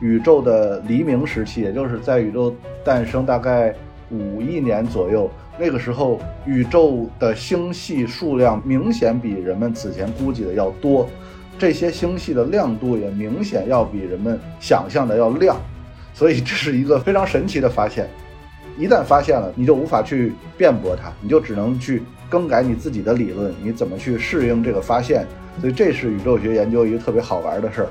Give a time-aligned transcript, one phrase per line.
[0.00, 2.54] 宇宙的黎明时期，也就是在宇宙
[2.84, 3.74] 诞生大概
[4.10, 11.08] 五亿年左右，那个时候宇宙的星系数量明显比人们此前估计的要多，
[11.58, 15.56] 这些星系的亮度也明显要比人们想象的要亮，
[16.12, 18.08] 所以这是一个非常神奇的发现。
[18.78, 25.24] 一旦发现了，你就无法去辩驳它，你就只能去更改你自己的理论，你怎么去适应这个发现？
[25.58, 27.88] 所以这是宇宙学研究一个特别好玩的事儿。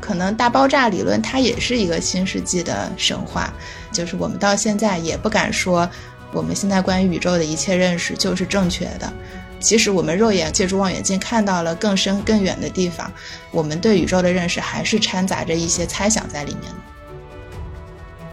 [0.00, 3.52] 可能大爆炸理论它也是一个新世纪的神话，
[3.90, 5.88] 就是我们到现在也不敢说，
[6.32, 9.12] 我们现在关于宇宙的一切认识就是正确的。
[9.58, 13.10] 即使我们肉眼借助望远镜看到了更深更远的地方，
[13.50, 16.78] 我们对宇宙的认识还是掺杂着一些猜想在里面的。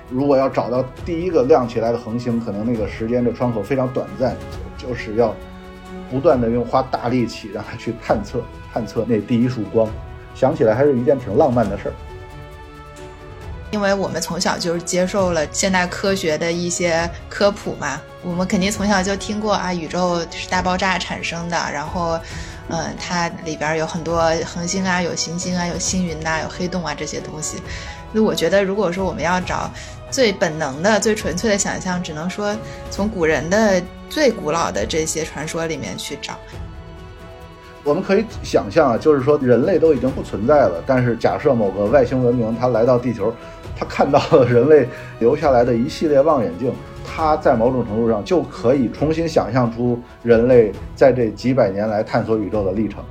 [0.09, 4.35] 如果要找到第一个亮起来的恒星，可能那个时间的窗口非常短暂，
[4.77, 5.33] 就是要
[6.11, 9.89] 不断的用花大力气让它去探测探测那第一束光，
[10.35, 11.93] 想起来还是一件挺浪漫的事儿。
[13.71, 22.19] 因为我们从小就是接受了现代科学的一些科普嘛，我们肯定从小就听过啊，宇宙是大爆炸产生的，然后，
[22.69, 27.57] 嗯，它里边有很多恒星啊，有行星啊，有星云呐，有黑洞啊这些东西。
[28.11, 29.67] 那我觉得，如果说我们要找
[30.11, 32.55] 最本能的、最纯粹的想象，只能说
[32.91, 36.37] 从古人的最古老的这些传说里面去找。
[37.83, 43.33] 我们可以想象啊，就是说人类都已经不存在了，但是假设某个外星文明它来到地球，
[43.77, 44.87] 它看到了人类
[45.19, 46.71] 留下来的一系列望远镜，
[47.05, 53.03] 它在某种程度上就可以重新想象出人类在这几百年来探索宇宙的历程。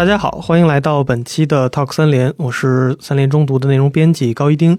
[0.00, 4.78] 大家好，欢迎来到本期的 Talk 三联，我是三联中读的内容编辑高一丁。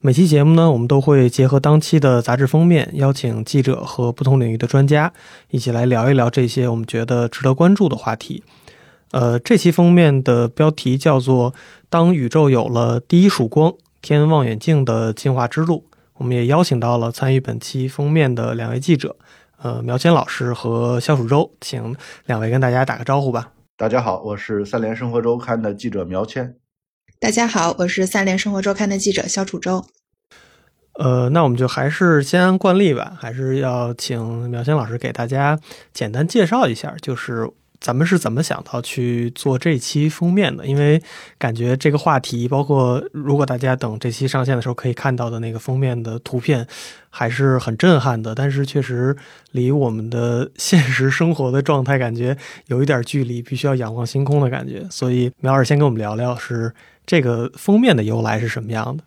[0.00, 5.12] 每期节目呢，我们都会结合当期的杂志封面，邀请记者和不同领域的专家
[5.50, 8.42] 一起来聊一聊这些我们觉得值得关注的话题。
[9.10, 11.52] 呃，这期封面的标题叫做
[11.90, 15.84] 《当宇宙有了第一束光：天文望远镜的进化之路》。
[16.14, 19.16] 我们也邀请到了参与本期封面的两位记者，
[19.60, 21.94] 呃，苗谦老师和肖楚洲，请
[22.24, 23.50] 两位跟大家打个招呼吧。
[23.82, 26.54] 大家好，我是三联生活周刊的记者苗谦。
[27.18, 29.84] 大家好，我是三联生活周刊的记者肖楚洲。
[30.92, 35.58] 呃，那我们就还是先按惯例吧，还是要请苗谦老师给大家
[35.92, 37.50] 简单介绍一下，就是。
[37.82, 40.64] 咱们是怎么想到去做这期封面的？
[40.64, 41.02] 因为
[41.36, 46.64] 感觉这个话题，包括如果大家等这期上线的时候可以看到的那个封面的图片，
[47.10, 48.36] 还是很震撼的。
[48.36, 49.16] 但是确实
[49.50, 52.38] 离我们的 现实生活的状态感觉
[52.68, 54.86] 有一点距离，必须要仰望星空的感觉。
[54.88, 56.72] 所以苗老师先跟我们聊聊，是
[57.04, 59.02] 这个封面的由来是什么样的？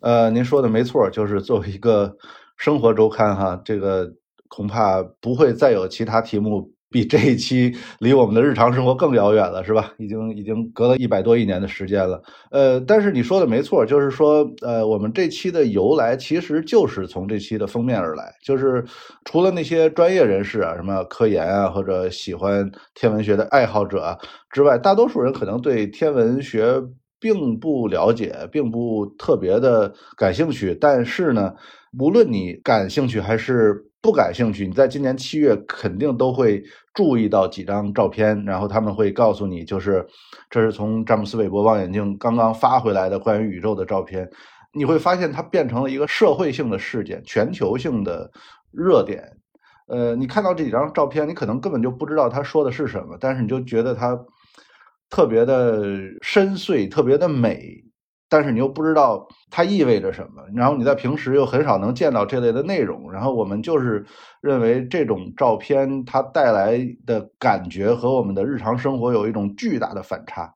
[0.00, 2.16] 呃，您说的没错，就是作为一个
[2.56, 4.12] 生活周刊哈，这个
[4.48, 6.72] 恐怕不会再有其他题目。
[6.90, 9.92] 比这一期离我们的日常生活更遥远了，是吧？
[9.98, 12.22] 已经已经隔了一百多亿年的时间了。
[12.50, 18.32] 呃，但是你说的没错，就是说，呃，我们这期的由来其实就是从这期的封面而来。
[18.42, 18.82] 就是
[19.24, 24.16] 除了那些专业人士啊，什么科研啊，或者喜欢天文学的爱好者
[24.50, 26.82] 之外，大多数人可能对天文学
[27.20, 30.74] 并不了解，并不特别的感兴趣。
[30.80, 31.52] 但是呢，
[31.98, 36.62] 无论你感兴趣还是不感兴趣，你在今年七月肯定都会
[36.94, 40.06] 注意到几张照片，然后他们会告诉你，就是
[40.48, 44.28] 这是从詹姆斯韦伯望远镜刚刚发回来的关于宇宙的照片。
[44.72, 48.30] 你会发现它变成了一个社会性的事件，全球性的
[48.70, 49.22] 热点。
[49.88, 54.16] 呃，你看到这几张照片，你可能根本就不知道他说的是什么，但是你就觉得它
[55.10, 55.82] 特别的
[56.22, 57.82] 深邃，特别的美。
[58.28, 64.04] 但是你又不知道它意味着什么，然后你在平时又很少能见到这类的内容，然后我们就是
[64.40, 70.54] 认为这种照片它带来的感觉和我们的日常生活有一种巨大的反差，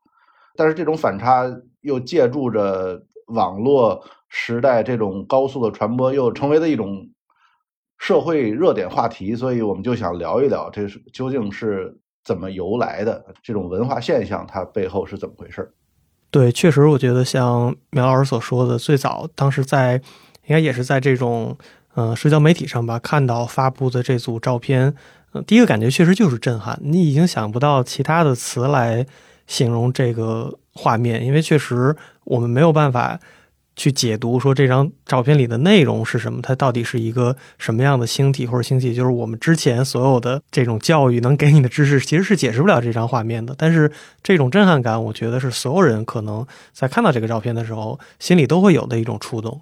[0.54, 1.44] 但是这种反差
[1.80, 7.08] 又借助着网络时代这种高速的传播，又成为了一种
[7.98, 15.72] 社会热点话题，所以我们就想聊一聊这是究竟是怎么由来的这种文化现象，它背后是怎么回事。
[16.32, 19.96] 对，确实，我觉得像苗老师所说的，最早当时在，
[20.46, 21.54] 应该也是在这种，
[21.92, 24.94] 呃，社交媒体上吧，看到发布的这组照片，
[25.32, 26.80] 呃，第一个感觉确实就是震撼。
[26.82, 29.06] 你已经想不到其他的词来
[29.46, 31.94] 形容这个画面，因为确实
[32.24, 33.20] 我们没有办法
[33.82, 43.52] 去解读说这张照片里的内容是什么，它到底是一个什么样的星体或者星系，就是我们之前所有的这种教育能给你的知识，其实是解释不了这张画面的。
[43.58, 43.90] 但是
[44.22, 49.60] 这种震撼感，我觉得是所有人可能在看到这个照片的时候，心里都会有的一种触动。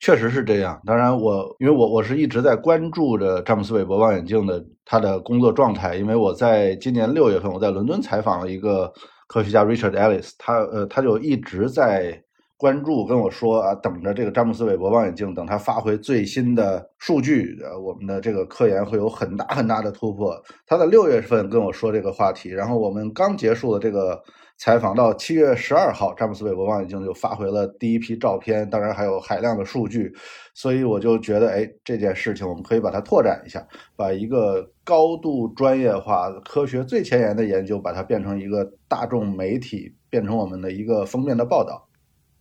[0.00, 0.80] 确实是这样。
[0.86, 8.90] 当然，我因为我我是一直在关注着詹姆斯韦伯望远镜的他的工作状态，因为我在今年六月份我在伦敦采访了一个
[9.26, 12.18] 科学家 Richard Ellis，他呃他就一直在
[12.58, 20.36] 关注跟我说啊，等着这个詹姆斯韦伯望远镜，等它发回最新的数据，呃，我们的这个科研会有很大很大的突破。
[20.66, 24.22] 他在六月份跟我说这个话题，然后我们刚结束了这个。
[24.60, 30.12] 采访到七月十二号，詹姆斯韦伯望远镜就发回了第一批照片，当然还有海量的数据，
[30.52, 33.64] 所以我就觉得，哎，这件事情我们可以把它拓展一下，
[33.94, 41.87] 把一个高度专业化、科学最前沿的研究，把它变成一个大众媒体，变成我们的一个封面的报道。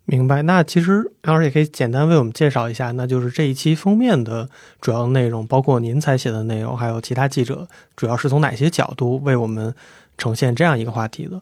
[0.09, 0.41] 明白。
[0.41, 4.49] 那其实杨老师也可以简单为我们介绍一下，那就是这一期封面的
[4.79, 9.75] 主要内容，包括您采写的内容，还有其他记者主要是从哪些角度为我们
[10.17, 11.41] 呈现这样一个话题的。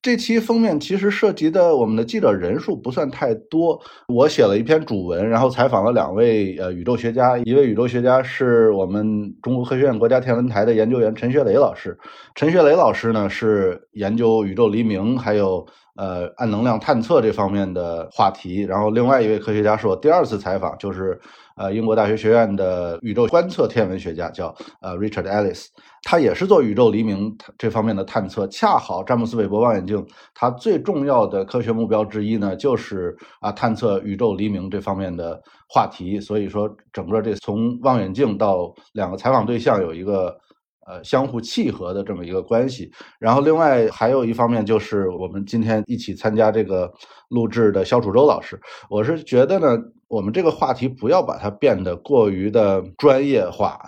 [0.00, 11.98] 这期封面其实涉及的我们的记者人数不算太多，我写了一篇主文，然后采访了两位呃宇宙学家，一位宇宙学家是我们中国科学院国家天文台的研究员陈学雷老师，
[12.36, 15.66] 陈学雷老师呢是研究宇宙黎明还有
[15.98, 21.20] 呃暗能量探测这方面的话题，然后另外一位科学家是我第二次采访，就是
[21.56, 25.66] 呃英国大学学院的宇宙观测天文学家叫呃 Richard Ellis。
[26.04, 36.20] 他也是做宇宙黎明这方面的探测，恰好詹姆斯韦伯望远镜它最重要的科学目标之一呢，就是啊探测宇宙黎明这方面的话题。
[36.20, 40.38] 所以说，整个这从望远镜到两个采访对象有一个
[40.88, 42.90] 呃相互契合的这么一个关系。
[43.18, 46.90] 然后另外还有一方面就是我们今天一起参加这个
[47.28, 48.58] 录制的肖楚洲老师，
[48.88, 53.78] 我是觉得呢，我们这个话题不要把它变得过于的专业化。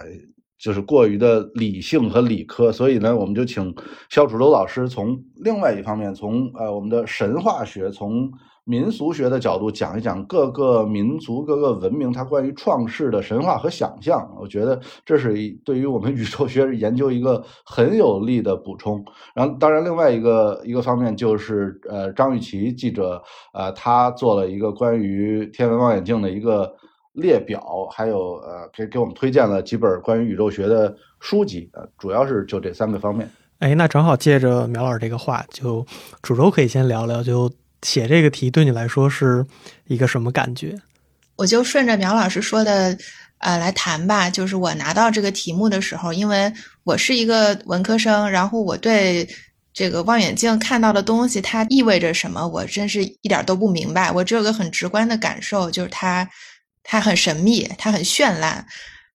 [0.62, 3.75] 就是过于的理性和理科，所以呢，我们就请
[4.11, 8.31] 肖楚洲老师从另外一方面，从呃我们的神话学、从
[8.70, 14.25] 民俗学的角度讲一讲各个民族、各个文明它关于创世的神话和想象。
[14.40, 15.34] 我觉得这是
[15.64, 19.05] 对于我们宇宙学研究一个很有力的补充。
[19.34, 23.20] 然后，当然另外一个一个方面就是呃张雨绮记者
[23.52, 26.73] 呃他做了一个关于天文望远镜的一个。
[27.12, 33.28] 列表还有呃，给给我们推荐了几本关于宇宙学的书籍，呃，主要是就这三个方面。
[33.58, 35.84] 哎，那正好借着苗老师这个话，就
[36.23, 37.50] 主轴可以先聊聊，就
[37.82, 39.44] 写这个题对你来说是
[39.87, 40.75] 一个什么感觉？
[41.37, 42.97] 我就顺着苗老师说的
[43.38, 44.29] 呃来谈吧。
[44.29, 46.53] 就是我拿到这个题目的时候，因为
[46.85, 49.29] 我是一个文科生，然后我对
[49.73, 54.11] 这个望远镜看到的东西它意味着什么，我真是一点都不明白。
[54.11, 56.29] 我只有个很直观的感受，就是它。
[56.83, 58.67] 它很神秘，它很绚烂。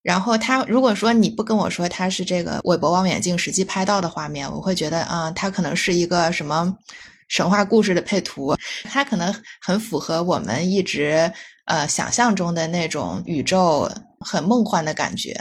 [0.04, 6.74] 然后它，如果说你不跟我说它是这个韦伯望远镜实际拍到的画面，我会觉得啊，它可能是一个什么
[7.28, 8.56] 神话故事的配图。
[8.84, 11.32] 它可能很符合我们一直
[11.66, 15.40] 呃想象中的那种宇宙很梦幻的感觉。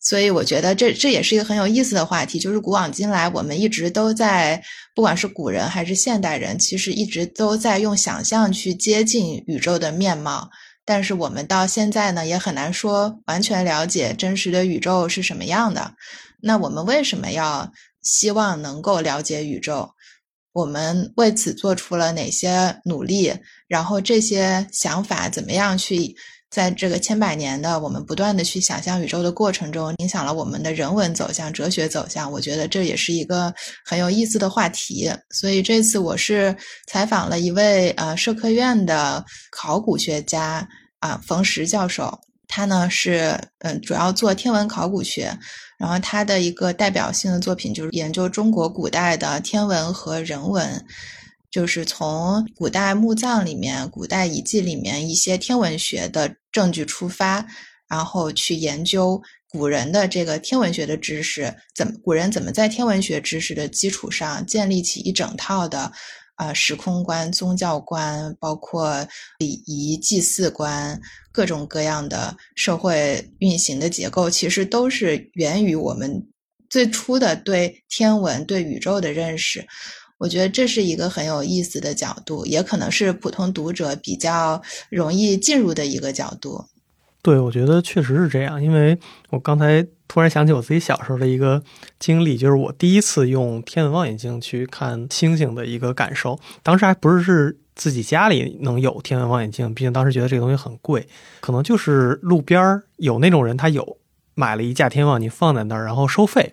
[0.00, 2.38] 所以我觉得这这也是一个很有意思的话题。
[2.38, 4.62] 就是古往今来，我们一直都在，
[4.94, 10.48] 不管是古人还是现代人，其实一直都在用想象去接近宇宙的面貌。
[10.84, 15.92] 但是我们到现在呢，也很难说完全了解真实的宇宙是什么样的。
[16.40, 17.70] 那我们为什么要
[18.00, 19.90] 希望能够了解宇宙？
[20.58, 23.32] 我们为此做出了哪些努力？
[23.68, 26.14] 然后这些想法怎么样去？
[26.50, 32.32] 在这个千百年的我们不断的去想象宇宙的过程中，影响了我们的人文走向、哲学走向。
[32.32, 33.52] 我觉得这也是一个
[33.84, 35.12] 很有意思的话题。
[35.30, 36.56] 所以这次我是
[36.86, 40.66] 采访了一位呃社科院的考古学家
[41.00, 42.18] 啊冯石教授，
[42.48, 45.38] 他呢是嗯主要做天文考古学，
[45.78, 50.84] 然后他的一个代表性的作品就是研究中国古代的天文和人文。
[51.50, 57.46] 就是从古代墓葬里面、古代遗迹里面一些天文学的证据出发，
[57.88, 65.90] 然后去研究古人的这个天文学的知识，怎么古人怎么在天文学知识的基础上建立起一整套的
[66.38, 69.06] 啊时空观、宗教观，包括
[69.38, 70.98] 礼仪、祭祀观，
[71.30, 76.26] 各种各样的社会运行的结构，其实都是源于我们
[76.70, 79.66] 最初的对天文、对宇宙的认识。
[80.18, 86.64] 我觉得这是一个很有意思的角度，也可能是普通读者比较容易进入的一个角度。
[87.22, 88.98] 对，我觉得确实是这样，因为
[89.30, 91.62] 我刚才突然想起我自己小时候的一个
[91.98, 96.40] 经历，就是我第一次用天文望远镜去看星星的一个感受。
[96.62, 101.06] 当时还不是是自己家里能有天文望远镜，毕竟当时觉得这个东西很贵，
[101.40, 103.98] 可能就是路边儿有那种人，他有
[104.34, 106.52] 买了一架天望你放在那儿，然后收费。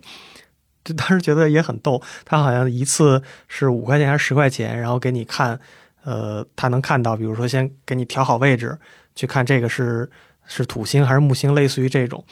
[0.84, 5.58] 就当时觉得也很逗，他好像一次是五块钱还是十块钱，然后给你看，
[6.04, 8.78] 呃，他能看到，比如说先给你调好位置，
[9.16, 10.08] 去看这个是
[10.46, 12.24] 是土星还是木星，类似于这种。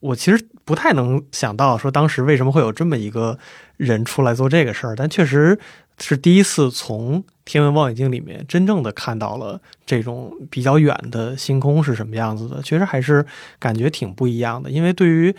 [0.00, 3.38] 我其实不太能想到说当时为什么会有这么一个
[3.76, 5.58] 人出来做这个事儿，但确实
[5.98, 13.24] 是第一次从天文望远镜里面真正的看到了这种比较远的星空是什么样子的，确实还是
[13.58, 14.70] 感觉挺不一样的。
[14.70, 15.34] 因为对于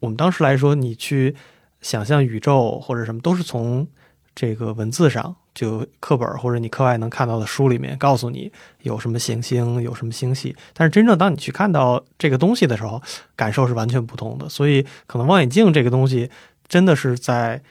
[0.00, 1.34] 我们当时来说，你去。
[1.82, 3.88] 想象宇宙或者什么都是从
[4.34, 8.50] 这个文字上，就课本或者你课外能看到的书里面告诉你
[8.80, 10.56] 有什么行星，有什么星系。
[10.72, 13.02] 但是真正当你去看到这个东西的时候，
[13.36, 14.48] 感受是完全不同的。
[14.48, 16.30] 所以，可能望远镜这个东西
[16.66, 17.62] 真的是在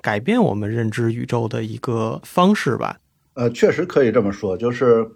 [0.00, 2.96] 改变我们认知宇宙的一个方式吧？
[3.34, 5.06] 呃，确实可以这么说，就是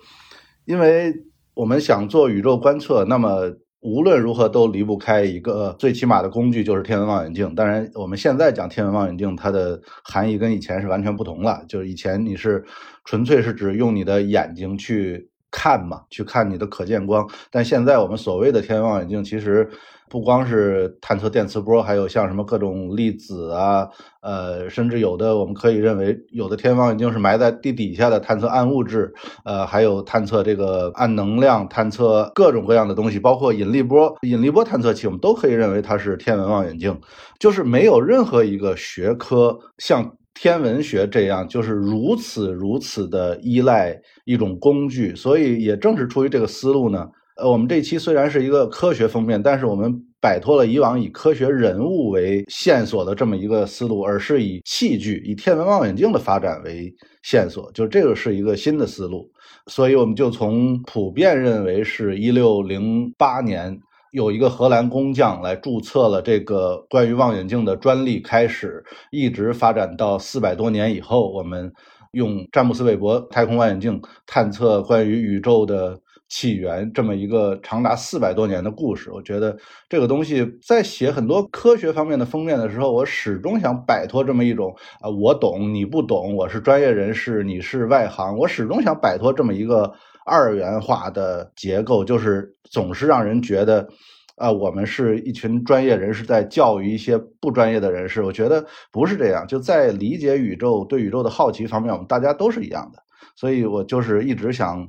[0.66, 1.14] 因为
[1.54, 3.56] 我们想做宇宙观测，那么。
[3.80, 7.54] 无论如何都离不开一个最起码的工具，就是天文望远镜。
[7.54, 11.64] 当然，我们现在讲天文望远镜，它的含义跟以前是完全不同了。
[11.68, 12.64] 就是以前你是
[13.04, 17.28] 纯粹是指用你的眼睛去看嘛，去看你的可见光。
[17.50, 19.68] 但现在我们所谓的天文望远镜，其实。
[20.08, 23.88] 不光是探测电磁波，还有像什么各种粒子啊，
[24.22, 29.12] 呃，甚至有的我们可以认为，有的天文望远镜是埋在地底下的，探测暗物质，
[29.44, 36.98] 呃，还有探测这个暗能量，探测各种各样的东西，包括引力波、引力波探测器，我们都可以认为它是天文望远镜。
[37.38, 45.14] 就是没有任何一个学科像天文学这样，就是如此如此的依赖一种工具。
[45.14, 47.06] 所以也正是出于这个思路呢。
[47.38, 56.92] 呃，我们这期虽然是一个科学封面，但是我们摆脱了以往以科学人物为线索的这么一个思路，而是以器具、以天文望远镜的发展为
[57.23, 59.30] 线索，就这个是一个新的思路。
[59.68, 63.78] 所以我们就从普遍认为是一六零八年
[64.11, 71.73] 有一个荷兰工匠来注册了这个关于望远镜的专利开始，一直发展到四百多年以后，我们
[72.11, 75.97] 用詹姆斯韦伯太空望远镜探测关于宇宙的。
[76.28, 79.56] 起源这么一个长达四百多年的故事，我觉得
[79.88, 89.90] 这个东西在写很多科学方面的封面的时候，我始终想摆脱这么一种啊，我懂你不懂，我是专业人士，你是外行，我始终想摆脱这么一个
[90.26, 93.88] 二元化的结构，就是总是让人觉得
[94.37, 98.23] 啊，我们是一群专业人士在教育一些不专业的人士。
[98.23, 103.02] 我觉得不是这样，就在理解宇宙、对宇宙的好奇方面，我们大家都是一样的。
[103.35, 104.87] 所以我就是一直想。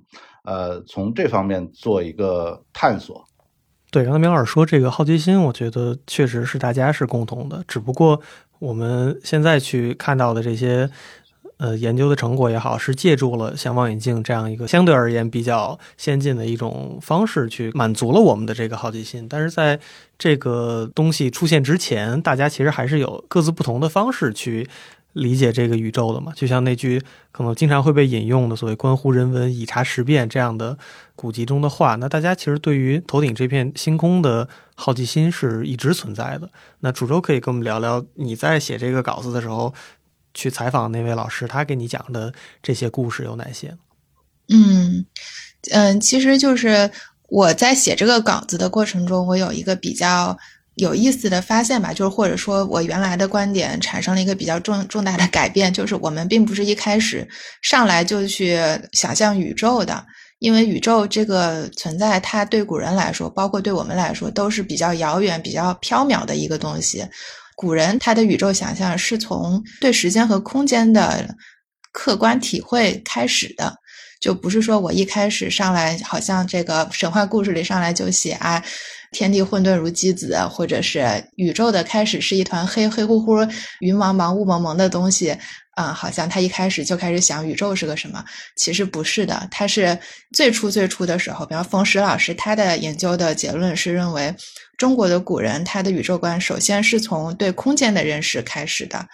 [0.50, 3.24] 呃，从这方面做一个探索。
[3.92, 7.64] 对，刚才苗老师说这个好奇心，我觉得确实是大家是共同的。
[7.68, 8.20] 只不过
[8.58, 10.90] 我们现在去看到的这些
[11.58, 19.28] 呃研究的成果也好，是借助了像望远镜这样一个相对而言比较先进的一种方式，去满足了我们的这个好奇心。
[19.30, 19.80] 但是在
[20.18, 24.68] 这个东西出现之前，大家其实还是有各自不同的方式去。
[25.14, 27.02] 理解这个宇宙的嘛，就像那句
[27.32, 30.78] 可能经常会被引用的所谓“关乎人文，以察时变”这样的
[31.16, 31.96] 古籍中的话。
[31.96, 36.50] 那大家其实对于头顶这片星空的好奇心是一直存在的。
[36.82, 39.74] 那主周可以跟我们聊聊你在写这个稿子的时候
[40.34, 43.76] 去采访那位老师，他给你讲的这些故事有哪些？
[44.48, 45.06] 嗯
[45.72, 46.92] 嗯，其实就是
[47.30, 50.38] 我在写这个稿子的过程中，我有一个比较。
[50.80, 57.28] 有意思的发现吧，就是或者说我原来的观点产生了一个比较重重大的改变，就是我们并不是一开始
[57.62, 58.58] 上来就去
[58.94, 60.06] 想象宇宙的，
[60.40, 67.06] 因为宇宙这个存在，它对古人来说，包括对我们来说，都是比较遥远、比较缥缈的一个东西。
[67.58, 71.36] 古人他的宇宙想象是从对时间和空间的
[71.92, 73.76] 客观体会开始的，
[74.22, 78.64] 就不是说我一开始上来好像这个神话故事里上来就写啊。
[79.12, 83.38] 天地混沌如鸡子，或者是宇宙的开始是一团黑黑乎乎、
[83.80, 85.36] 云茫茫、雾蒙蒙的东西
[85.76, 88.24] 啊，好像他一开始就开始想宇宙是个什么，
[88.56, 89.48] 其实不是的。
[89.50, 89.98] 他是
[90.34, 94.36] 最初最初的时候，比方冯石老师他的研究的结论是认为，
[94.78, 99.08] 中国的古人他的宇宙观首先是从对空间的认识开始的。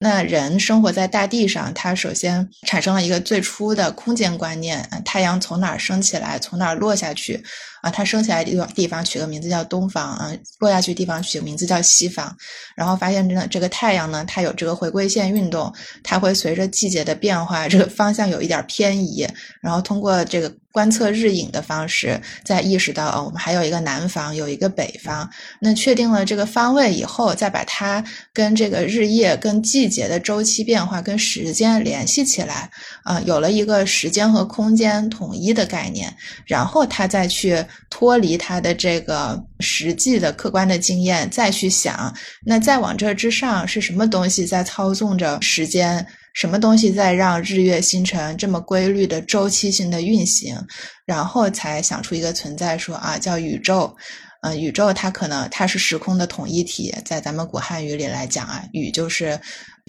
[0.00, 7.42] 那人生活在大地上，他首先产生了一个最初的空间观念：太阳从哪儿升起来，从哪儿落下去。
[7.80, 12.36] 啊，它升起来的地方地方取个名字叫东方，啊，落下去地方取个名字叫西方。
[12.76, 19.26] 然后发现，真的这个太阳呢，它有这个回归线运动，它会随着季节的变化，这个方向有一点偏移。
[19.62, 24.88] 然后通过这个观测日影的方式，再意识到，哦，我们还有一个南方，有一个北。
[25.02, 25.28] 方。
[25.60, 32.70] 那确定了这个方位以后，再把它跟这个日夜、跟季节的周期变化、跟时间联系起来，
[33.04, 36.12] 啊，有了一个时间和空间统一的概念，
[36.46, 46.06] 然后他再去脱离他的这个实际的客观的经验，再去想，那再往这之上是什么东西在操纵着时间？
[46.34, 50.56] 什么东西在让日月星辰这么规律的周期性的运行？
[51.04, 53.96] 然后才想出一个存在，说啊，叫宇宙。
[54.42, 59.40] 嗯，宇宙它可能它是时空的统一体，在咱们古汉语里来讲啊，宇就是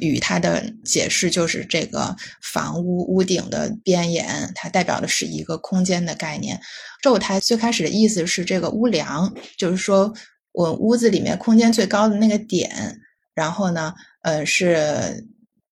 [0.01, 6.59] 与，它的解释就是这个房屋屋顶的边沿，它代表的是一个空间的概念。
[7.01, 10.13] 宙它最开始的意思是这个屋梁，就是说
[10.51, 12.99] 我屋子里面空间最高的那个点。
[13.33, 15.27] 然后呢，呃是。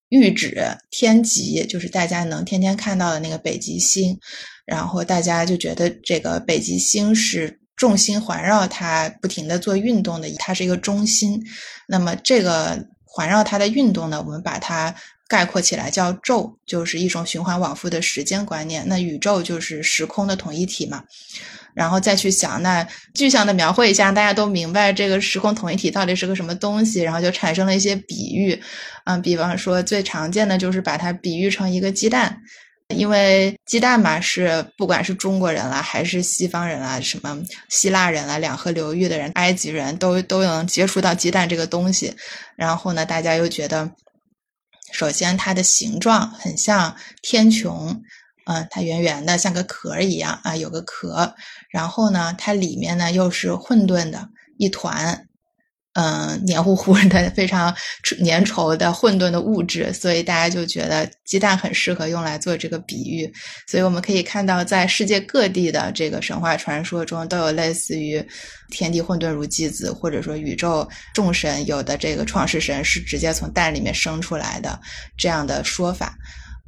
[0.10, 0.58] 喻指
[0.90, 4.18] 天极，就是大家能天天看到的那个北极星，
[4.66, 11.44] 然后大家就觉得这个北极星是重心环绕它不停的做运动的，它是一个中心。
[11.90, 14.94] 那么这个环绕它的运动呢，我们把它
[15.28, 18.84] 概括起来叫宙，就是一种循环往复的时间观念。
[18.88, 21.04] 那宇宙就是时空的统一体嘛。
[21.74, 28.62] 然后再去想，那具象的描绘一下，大家都明白这个时空统一体到底是个什么东西，然后就产生了一些比喻，
[29.06, 32.40] 嗯，比方说最常见的就是把它比喻成一个鸡蛋，
[32.96, 37.38] 因为鸡蛋嘛是不管是中国人啦，还是西方人啦，什么
[37.70, 42.16] 希腊人啦，两河流域的人，埃及人都都能接触到鸡蛋这个东西，
[42.56, 43.92] 然后呢，大家又觉得，
[44.92, 48.00] 首先它的形状很像天穹。
[48.50, 51.36] 嗯，它圆圆的，像个壳一样啊，有个壳。
[51.70, 55.27] 然后呢，它里面呢又是混沌的一团，
[56.00, 57.76] 嗯，黏糊糊的、 非常
[58.24, 59.92] 粘稠的混沌的物质。
[59.92, 63.34] 所以大家就觉得鸡蛋很适合用来做这个比喻。
[63.66, 68.24] 所以我们可以看到，在世界各地的这个神话传说中，都有类似于
[68.70, 74.80] 天地混沌如鸡子，或者说宇宙众神有的这个创世神是直接从蛋里面生出来的
[75.18, 76.16] 这样的说法。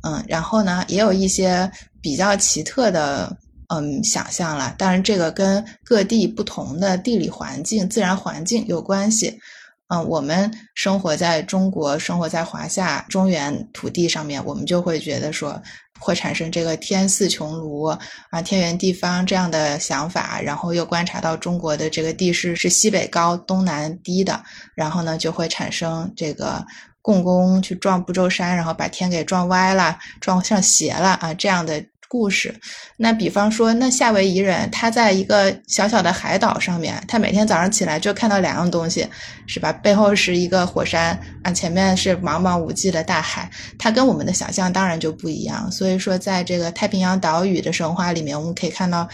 [0.01, 1.69] 嗯，然后呢，也有一些
[2.01, 3.38] 比较奇特的
[3.69, 4.75] 嗯想象了。
[4.77, 9.39] 当然，这个跟各地不同的地理环境、自然环境有关系。
[9.88, 15.59] 嗯，我们生活在中国，生活在华夏中原土地上面，我们就会觉得说
[15.99, 17.97] 会产生这个天似穹庐
[18.29, 20.39] 啊，天圆地方这样的想法。
[20.41, 24.43] 然后又观察到中国的这个地势是西北高、东南低的，
[24.75, 26.65] 然后呢就会产生这个。
[27.01, 31.34] 共工去撞不周山，然后把天给撞歪了，撞上斜了啊！
[31.34, 32.54] 这样的故事。
[32.98, 39.08] 那比方说，那夏威夷人他在一个小小的海岛上面，他每天早上起来就看到两样东西，
[39.48, 39.72] 是吧？
[39.72, 43.50] 背后是一个火山啊，前面是茫茫无际的大海。
[43.78, 45.72] 他跟我们的想象当然就不一样。
[45.72, 49.08] 所以说，在这个太平洋岛屿的神话里面，我们可以看到，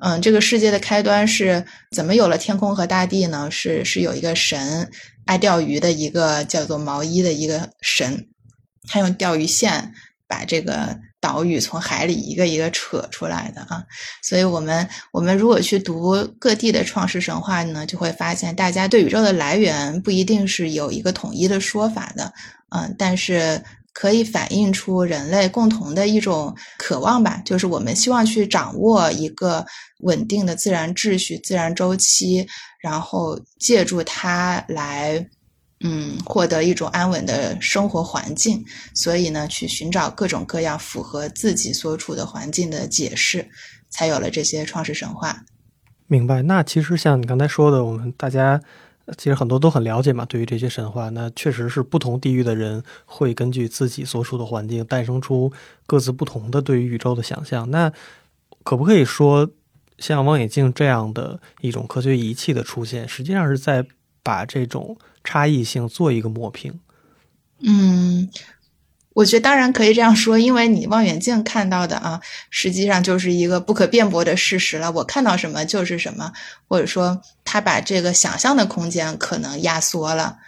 [0.00, 3.48] 嗯，这个世界的开端是怎么有了天空和大地呢？
[3.50, 4.90] 是是有一个神。
[5.26, 8.26] 爱钓鱼的一个叫做毛衣的一个神，
[8.88, 9.92] 他用钓鱼线
[10.26, 13.84] 把这个岛屿从海里一个一个扯出来的啊。
[14.22, 22.32] 所以，我们我们如果去读各地的创世神话呢，就会发现，大家对宇宙的来源不一定是有一个统一的说法的，
[22.70, 29.66] 嗯，但是可以反映出人类共同的一种渴望吧，就是我们希望去掌握一个
[30.00, 32.46] 稳定的自然秩序、自然周期。
[32.82, 35.22] 然后借助它来，
[35.82, 38.64] 嗯，获得一种安稳的生活环境。
[38.94, 43.48] 所以呢，去寻找各种各样符合自己所处的环境的解释，
[43.88, 45.44] 才有了这些创世神话。
[46.06, 46.42] 明白。
[46.42, 48.60] 那其实像你刚才说的，我们大家
[49.16, 50.24] 其实很多都很了解嘛。
[50.24, 55.52] 对于这些神话，那确实是不同地域的人会根据自己所处的环境，诞生出
[55.86, 57.70] 各自不同的对于宇宙的想象。
[57.70, 57.92] 那
[58.64, 59.50] 可不可以说？
[59.98, 63.84] 像望远镜这样的一种科学仪器的出现，实际上是在
[64.22, 66.80] 把这种差异性做一个抹平。
[67.62, 68.30] 嗯，
[69.14, 74.90] 我觉得当然可以这样说，因为你望远镜看到的啊，实际上就是一个不可辩驳的事实了。
[74.92, 76.32] 我看到什么就是什么，
[76.68, 80.38] 或者说他把这个想象的空间可能压缩了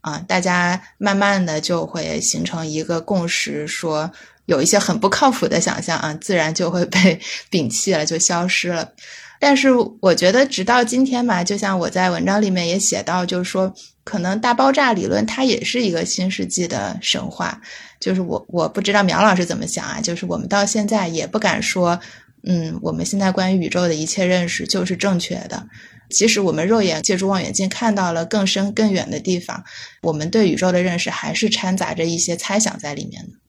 [0.00, 4.10] 啊，大家慢慢的就会形成一个共识，说。
[4.46, 7.18] 有一些很不靠谱的想象啊，自然就会被
[7.48, 8.92] 摒弃了，就消失了。
[9.38, 9.68] 但是
[10.00, 13.72] 我觉得，直到今天吧，就像我在文章里面也写到，就是说，
[14.04, 17.60] 可能大爆炸理论它也是一个新世纪的神话。
[18.00, 22.00] 就是我我不知道苗老师怎么想啊，就是我们到现在也不敢说，
[22.42, 25.66] 嗯，我们现在关于宇宙的一切认识就是正确的。
[26.10, 29.64] 即使我们肉眼借助望远镜看到了更深更远的地方，
[30.02, 33.41] 我们对宇宙的认识还是掺杂着一些猜想在里面的。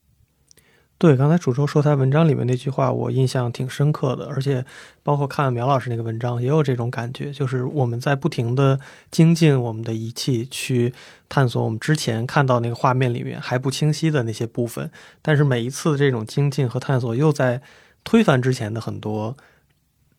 [1.04, 4.64] 对，刚才楚州说他文章里面那句话，我印象挺深刻的，而且
[5.04, 8.80] 包括看苗老师那个文章，也有这种感觉，就是我们在不停的
[9.12, 10.94] 精进我们的仪器，去
[11.28, 14.90] 探索我们之前看到那个画面里面还不清晰的那些部分，
[15.22, 17.62] 但是每一次这种精进和探索，又在
[18.06, 19.36] 推翻之前的很多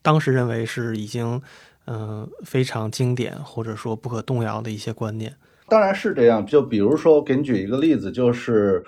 [0.03, 1.41] 当时认为是已经
[1.87, 5.33] 嗯非常经典或者说不可动摇的一些观念。
[5.67, 8.85] 当然是这样，就比如说我给你举一个例子，就是。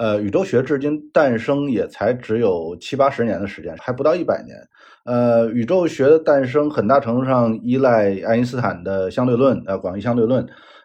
[0.00, 4.56] 呃，宇宙学至今诞生也才只有七八十年的时间，还不到一百年。
[5.04, 10.42] 呃，宇宙学的诞生很大程度上依赖爱因斯坦的相对论，呃，广义相对论。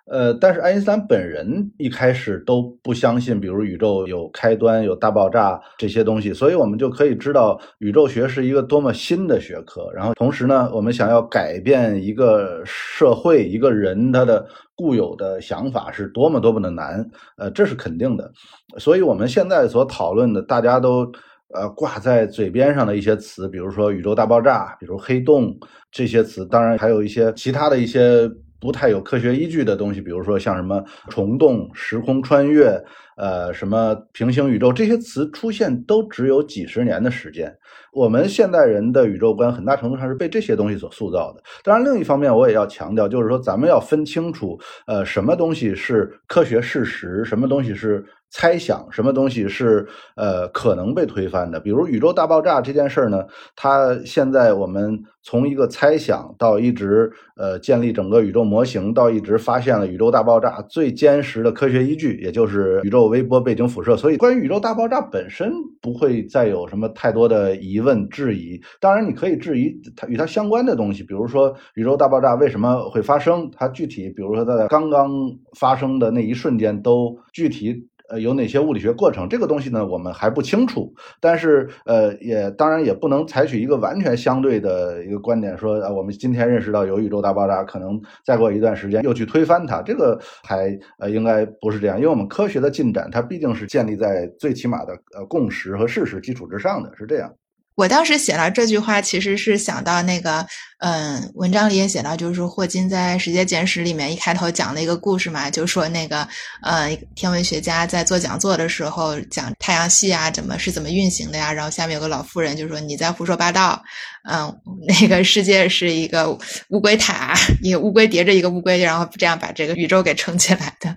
[0.08, 9.92] 呃，但是爱因斯坦本人一开始都不相信，比如宇宙有开端、有大爆炸这些东西，所以我们就可以知道宇宙学是一个多么新的学科。
[9.96, 17.04] 然后同时呢，我们想要改变一个社会、一个人他的固有的想法是多么多么的难，
[17.38, 18.32] 呃，这是肯定的。
[18.78, 21.12] 所以我们现在所讨论的，大家都
[21.56, 25.58] 呃挂在嘴边上的一些词，比如说宇宙大爆炸，比如黑洞
[25.92, 28.30] 这些词，当然还有一些其他的一些。
[28.60, 32.82] 不太有科学依据的东西，比如说像什么虫洞、时空穿越，
[33.18, 37.56] 呃，什么平行宇宙这些词出现都只有几十年的时间。
[37.94, 41.42] 我们现代人的宇宙观很大程度上是被这些东西所塑造的。
[41.64, 48.06] 当然，另一方面我也要强调，就是说咱们要分清楚，呃，什么东西是科学事实，什么东西是。
[48.38, 51.58] 猜想什么东西是呃可能被推翻的？
[51.58, 53.24] 比如宇宙大爆炸这件事儿呢？
[53.56, 63.96] 它现在我们从一个猜想到一直呃建立整个宇宙模型，到一直发现了宇宙大爆炸最坚实的科学依据，也就是宇宙微波背景辐射。
[63.96, 68.60] 所以关于宇宙大爆炸本身不会再有什么太多的疑问质疑。
[68.82, 73.50] 当然，你可以质疑它与它相关的东西，比如说宇宙大爆炸为什么会发生？
[73.56, 75.10] 它具体，比如说在刚刚
[75.58, 77.88] 发生的那一瞬间都具体。
[78.10, 79.28] 呃，有哪些物理学过程？
[79.28, 80.94] 这个东西呢，我们还不清楚。
[81.20, 89.82] 但是，呃，也当然也不能采取一个完全相对的一个观点，说啊，我们今天认识到有宇宙大爆炸，可能再过一段时间又去推翻它。
[89.82, 97.32] 这个还呃，应该不是这样，因为我们科学的进展，它毕竟是建立在最起码的呃共识和事实基础之上的，是这样。
[97.76, 100.48] 我当时写了这句话，其实是想到那个，
[100.80, 106.26] 嗯，文章里也写到，就是霍金在《时间简史》里面一开头讲的一个故事嘛，就说那个，
[106.62, 111.52] 呃，天文学家在做讲座的时候讲太阳系啊，怎么是怎么运行的呀？
[111.52, 113.84] 然后下面有个老妇人就说你在胡说八道，
[114.24, 114.58] 嗯，
[114.88, 116.32] 那个世界是一个
[116.70, 120.96] 乌龟塔，一个乌龟叠着一个乌龟，然后这样把这个宇宙给撑起来的。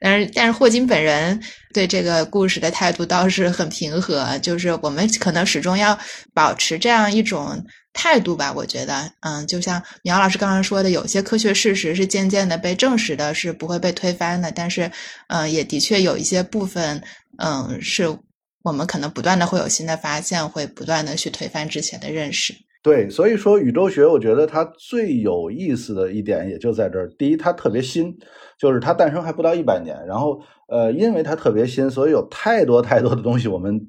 [0.00, 1.42] 但是，但是霍金本人。
[1.72, 5.98] 对这个故事的态度倒是很平和，就是我们可能始终要
[6.34, 8.52] 保持这样一种态度吧。
[8.52, 14.52] 我觉得，嗯，就像苗老师刚刚说的，有些科学事实是渐渐的被证实的，是不会被推翻的。
[14.52, 14.90] 但是，
[15.28, 17.02] 嗯，也的确有一些部分，
[17.38, 18.16] 嗯，是
[18.62, 22.54] 我们可能不断的会有新的发现，会不断的去推翻之前的认识。
[22.82, 27.08] 对，所以说宇宙学，我觉得它最有意思的一点也就在这儿。
[27.16, 28.12] 第一，它特别新，
[28.58, 29.96] 就是它诞生还不到一百年。
[30.04, 33.80] 然后，呃，因为它特别新，所以有太多太多的东西我们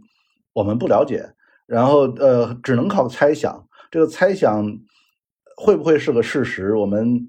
[0.53, 1.25] 我们不了解。
[1.65, 3.67] 然后，呃，只能靠猜想。
[3.89, 4.63] 这个猜想
[5.57, 6.75] 会不会是个事实？
[6.75, 7.27] 我们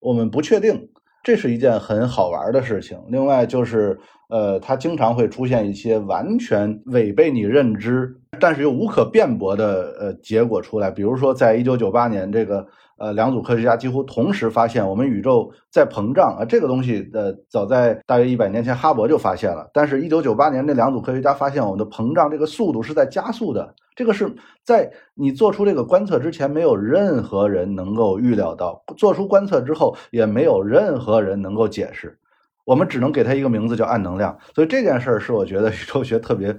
[0.00, 0.88] 我们不确定。
[1.22, 3.00] 这是一件很好玩的事情。
[3.08, 3.98] 另外就是，
[4.34, 8.12] 呃，它经常会出现一些完全违背你认知。
[8.40, 12.66] 但是又无可辩驳的呃结果出来，比如说，在一九九八年，这个
[12.98, 24.28] 呃两组科学家几乎同时发现我们宇宙在膨胀啊，这个东西呃早在大约一百年前哈勃就发现了，但是一九九八年那两组科学家发现我们的膨胀这个速度是在加速的，这个是
[24.64, 32.18] 在你做出这个观测之前没有任何人能够预料到，做出观测之后也没有任何人能够解释，
[32.64, 36.56] 我们只能给它一个名字叫暗能量，所以这件事儿是我觉得宇宙学特别。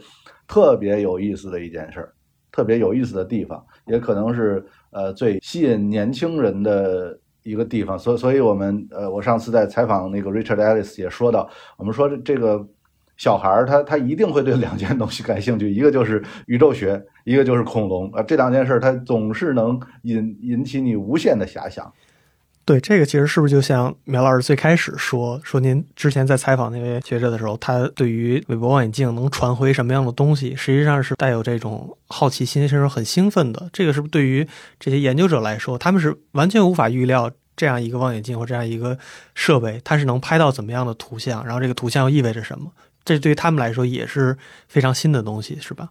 [0.48, 2.14] 特别有意思的一件事儿，
[2.52, 7.98] 特别有意思的地方，也可能是呃最吸引年轻人的一个地方。
[7.98, 12.64] 所所以，我们呃，我上次在采访那个 Richard Ellis 也说到，我们说这个
[13.18, 18.22] 小孩儿他他一定会对两件东西感兴趣，一个就是宇宙学，一个就是恐龙啊。
[18.22, 21.92] 这两件事儿他总是能引引起你无限的遐想。
[22.66, 33.70] 对，这个其实是不是就像苗老师最开始说说，您之前在采访那位学者的时候，他对于韦伯望远镜能传回什么样的东西，实际上是带有这种好奇心，甚至很兴奋的。
[33.72, 34.48] 这个是不是对于
[34.80, 38.98] 这些研究者来说，他们是完全无法预料这样一个望远镜或这样一个
[39.36, 42.72] 设备，它是能拍到怎么样的图像，然后这个图像又意味着什么？
[43.04, 44.36] 这对于他们来说也是
[44.68, 45.90] 非常新的东西，是吧？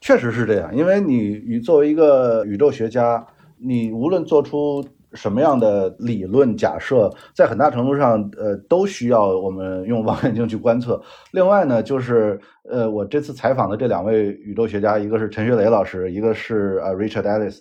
[0.00, 3.24] 确实是这样，因为你你作为一个宇宙学家，
[3.58, 4.84] 你无论做出。
[5.16, 11.02] 什么样的理论假设，在很大程度上，呃，都需要我们用望远镜去观测。
[11.32, 12.38] 另外呢，就是
[12.70, 17.58] 呃，我这次采访的这两位宇宙学家，一个是陈学雷老师，一个是呃 Richard Ellis，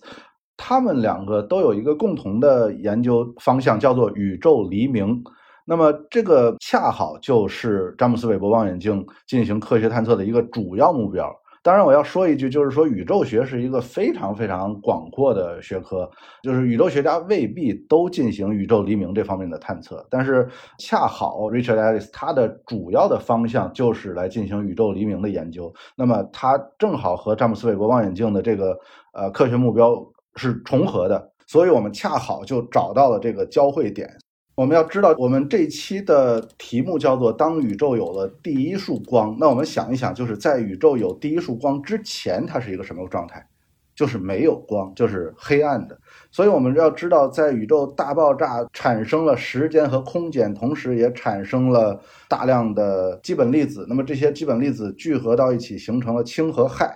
[0.57, 5.23] 他们两个都有一个共同的研究方向，叫做宇宙黎明。
[5.67, 11.35] 那么这个恰好就是詹姆斯韦伯望远镜进行科学探测的一个主要目标。
[11.65, 16.08] 当然，我要说一句，就是说宇宙学是一个非常非常广阔的学科，
[16.43, 20.06] 就是宇宙学家未必都进行宇宙黎明这方面的探测。
[20.08, 20.47] 但是
[20.78, 25.73] 恰好 Richard Ellis 他的主要的方向就是来进行宇宙黎明的研究。
[25.97, 28.78] 那么他正好和詹姆斯韦伯望远镜的这个
[29.13, 29.95] 呃科学目标
[30.36, 34.08] 是重合的，所以我们恰好就找到了这个交汇点。
[34.55, 39.35] 我们要知道，我们这期的题目叫做“当宇宙有了第一束光”。
[39.37, 43.45] 那我们想一想，就是在宇宙有第一束光之前，它是一个什么状态？
[43.93, 45.99] 就是没有光，就是黑暗的。
[46.31, 53.85] 所以我们要知道，在宇宙大爆炸产生了时间和空间，同时也产生了大量的基本粒子。
[53.89, 56.89] 那么这些基本粒子聚合到一起，形成了氢和氦。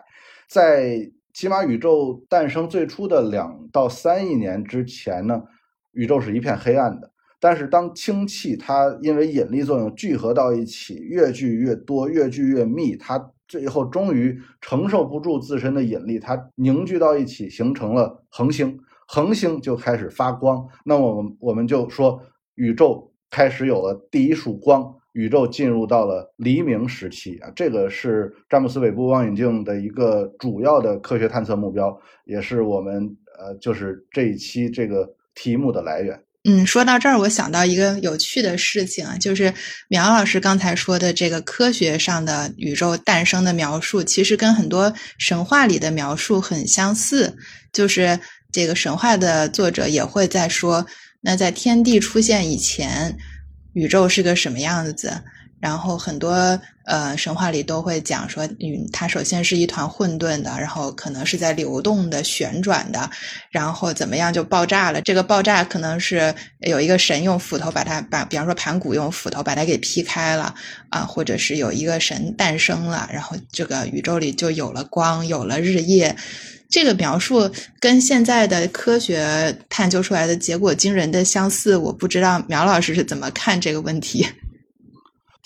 [0.47, 5.41] 在起码宇宙诞生最初的两到三亿年之前呢，
[5.91, 7.11] 宇宙是一片黑暗的。
[7.39, 18.77] 但是，当氢气它因为引力作用聚合到一起，越聚越多，越聚越密，它最后终于承受不住自身的引力，它凝聚到一起，形成了恒星。
[19.07, 20.67] 恒星就开始发光。
[20.85, 22.21] 那我们我们就说，
[22.55, 27.49] 宇宙开始有了第一束光，宇宙进入到了黎明时期啊！
[27.55, 36.21] 这个是詹姆斯韦伯望远镜的一个主要的科学探测目标，也是我们呃，就是这一期这个题目的来源。
[36.51, 39.53] 嗯，说到这儿，我想到一个有趣的事情啊，就是
[39.87, 47.37] 苗老师刚才说的这个科学上的宇宙诞生的描述，其实跟很多神话里的描述很相似。
[47.71, 48.19] 就是
[48.51, 50.83] 这个神话的作者也会在说，
[51.21, 53.15] 那在天地出现以前，
[53.73, 55.21] 宇宙是个什么样子？
[55.59, 63.09] 然后很多呃神话里都会讲说，嗯，它首先是一团混沌的，然后可能是在流动的、旋转的，
[63.51, 65.01] 然后怎么样就爆炸了。
[65.01, 70.53] 这个爆炸可能是有一个神用斧头把它把，比方说盘古用斧头把它给劈开了
[70.89, 76.15] 啊，或者是有一个神诞生了，然后这个宇宙里就有了光，有了日夜。
[76.71, 81.75] 这个描述跟现在的科学探究出来的结果惊人的相似。
[81.75, 84.23] 我不知道苗老师是怎么看这个问题。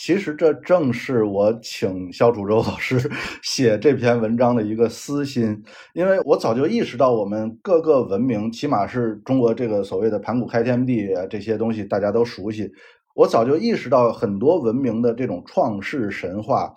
[0.05, 3.09] 其实这正是我请肖楚洲老师
[3.41, 5.63] 写这篇文章的一个私心，
[5.93, 12.69] 因为我早就意识到，我们各个文明，起码是中国这个所谓的盘古开天地这些东西，大家都熟悉。
[13.15, 16.73] 我早就意识到，很多文明的这种创世神话，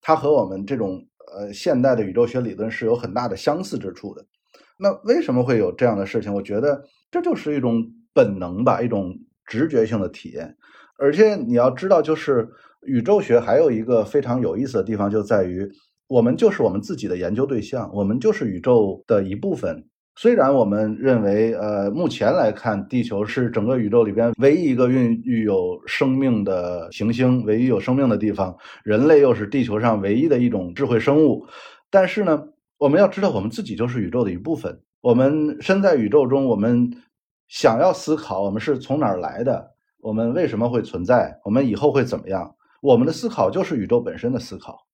[0.00, 1.04] 它和我们这种
[1.34, 4.24] 呃现代的宇宙学理论是有很大的相似之处的。
[4.78, 6.32] 那为什么会有这样的事情？
[6.32, 6.80] 我觉得
[7.10, 9.12] 这就是一种本能吧，一种
[9.44, 10.56] 直觉性的体验。
[11.00, 12.46] 而且你要知道，就是
[12.86, 15.66] 宇宙学还有一个非常有意思的地方，就在于
[16.08, 19.82] 我们就是我们自己的研究对象，我们就是宇宙的一部分。
[20.16, 31.46] 虽然我们认为，呃，目前来看，地球是整个宇宙里边唯一一个孕育有生命的行星，唯一有生命的地方，人类又是地球上唯一的一种智慧生物。
[31.90, 32.44] 但是呢，
[32.76, 34.78] 我们要知道，我们自己就是宇宙的一部分。
[35.00, 36.90] 我们身在宇宙中，我们
[37.48, 39.70] 想要思考，我们是从哪儿来的。
[40.02, 41.38] 我们为什么会存在？
[41.44, 42.54] 我们以后会怎么样？
[42.80, 44.86] 我们的思考就是宇宙本身的思考。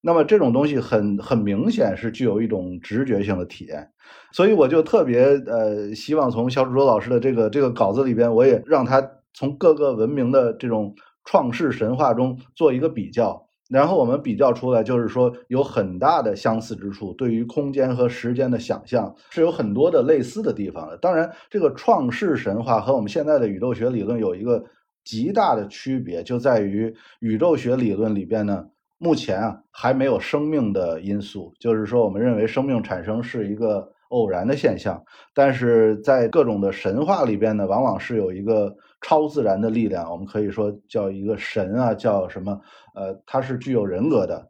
[0.00, 3.90] 那么这种东西很很明显是具有一种直觉性的体验，
[4.32, 9.02] 所以我就特别呃希望从肖志洲老师的这个这个稿子里边，我也让他
[9.34, 13.47] 从各个文明的这种创世神话中做一个比较。
[13.68, 20.96] 然后我们比较出来，就是说有很大的相似之处，对于空间和时间的想象是有很多的类似的地方的。
[20.96, 24.64] 当然，这个创世神话和我们现在的宇宙学理论有一个
[25.04, 28.64] 极大的区别，就在于宇宙学理论里边呢，
[28.96, 34.98] 目前啊还没有生命的因素，就是说我们认为生命产生是一个偶然的现象，
[35.34, 38.74] 但是在各种的神话里边呢，往往是有一个。
[39.00, 42.60] 超自然的力量，我们可以说叫一个神啊，叫什么？
[42.94, 44.48] 呃，它是具有人格的，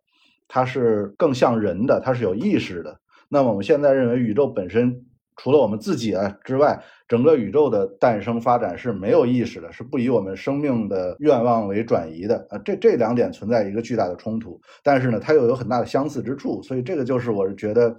[0.49, 2.99] 它是更像人的，它是有意识的。
[3.29, 5.05] 那么我们现在认为，宇宙本身
[5.37, 12.59] 除了我们自己啊之外，整个宇宙的诞生发展是没有意识的，是不以我们生命的愿望为转移的啊。
[12.65, 17.95] 这这两点存在一个巨大的冲突，但是呢，它又有很大的相似之处，所以这个就是我是觉得，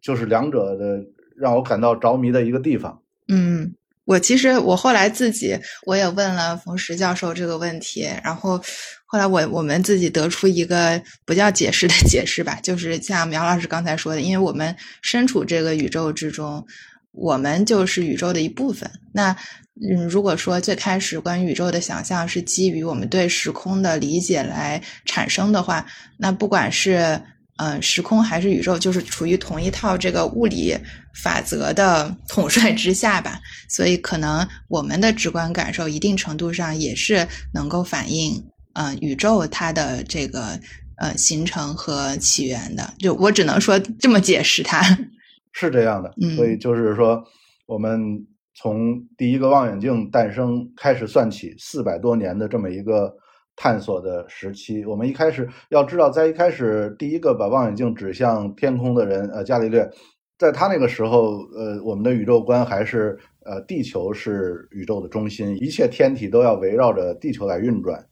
[0.00, 1.00] 就是两者的
[1.36, 3.00] 让我感到着迷的一个地方。
[3.28, 3.72] 嗯。
[4.06, 8.56] 我其实我后来自己我也问了冯石教授这个问题，然后
[9.04, 16.64] 后来我我们自己得出一个不叫解释的解释吧，就是像苗老师刚才说的，因为我们身处这个宇宙之中，
[17.12, 18.90] 我们就是宇宙的一部分。
[19.12, 19.36] 那
[19.82, 25.84] 嗯，如果说最开始关于宇宙的想象是基于我们对时空的理解来产生的话，
[26.16, 27.20] 那不管是
[27.56, 30.76] 嗯时空还是宇宙，就是处于同一套这个物理
[31.22, 33.40] 法则的 统帅之下吧。
[33.68, 40.58] 所以，可能我们的直观感受，一定程度上也是能够反映嗯宇宙它的这个
[40.98, 42.94] 呃形成和起源的。
[42.98, 44.82] 就我只能说这么解释它。
[45.52, 47.22] 是这样的，所以就是说
[47.66, 48.26] 我们。
[48.58, 53.14] 从第一个望远镜诞生开始算起，四百多年的这么一个
[53.56, 59.90] 探索的时期，我们一开始要知道，在一开始第一个把望远镜指向天空的人，呃，伽利略，
[60.38, 68.04] 在他那个时候，呃，我们的宇宙观还是呃，地球是宇宙的中心，一切天体都要围绕着地球来运转，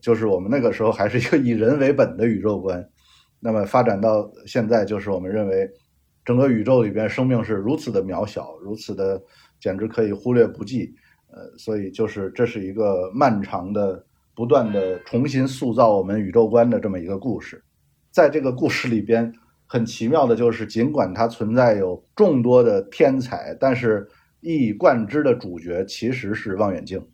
[0.00, 2.88] 就是我们那个时候还是一个以人为本的宇宙观。
[3.40, 5.68] 那么发展到现在，就是我们认为
[6.24, 9.22] 整个宇宙里边生命是如此的渺小，如此的。
[9.60, 10.94] 简直可以忽略不计，
[11.32, 17.62] 呃，所以就是这是一个漫长的、不断的重新塑造我们宇宙观的这么一个故事。
[18.10, 19.32] 在这个故事里边，
[19.66, 24.08] 很奇妙的就是，尽管它存在有众多的天才，但是
[24.40, 27.04] 一以贯之的主角其实是望远镜。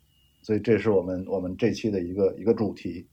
[0.43, 3.07] 所以这是我们我们这期的一个一个主题。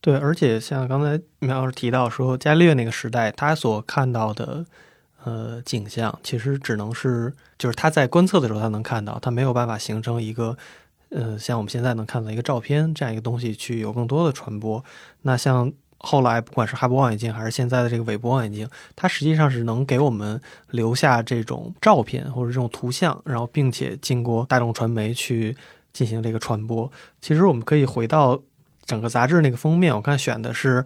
[0.00, 4.64] 对，而且像刚才苗老师提到说，伽利略那个时代，他所看到的。
[5.26, 10.58] 呃，景象其实只能是，就是他在观测的时候他能看到，他没有办法形成一个，
[11.10, 14.84] 呃，像我们现在能看到一个照片这样一个东西去有更多的传播。
[15.22, 20.40] 那像后来不管是哈勃望远镜还是现在的这个韦伯望远镜，它实际上是能给我们
[20.70, 25.56] 留下这种照片或者这种图像，然后并且经过大众传媒去
[25.92, 26.90] 进行这个传播。
[27.20, 28.40] 其实我们可以回到
[28.84, 30.84] 整个杂志那个封面，我看选的是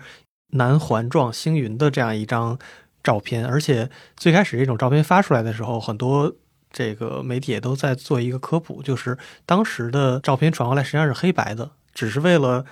[0.50, 2.59] 南环状星云的这样一张。
[3.00, 6.35] 照片，而且最开始这种照片发出来的时候，很多
[6.72, 12.64] 这个媒体也都在做一个科普，就是当时的照片传过来实际上是黑白的，只是为了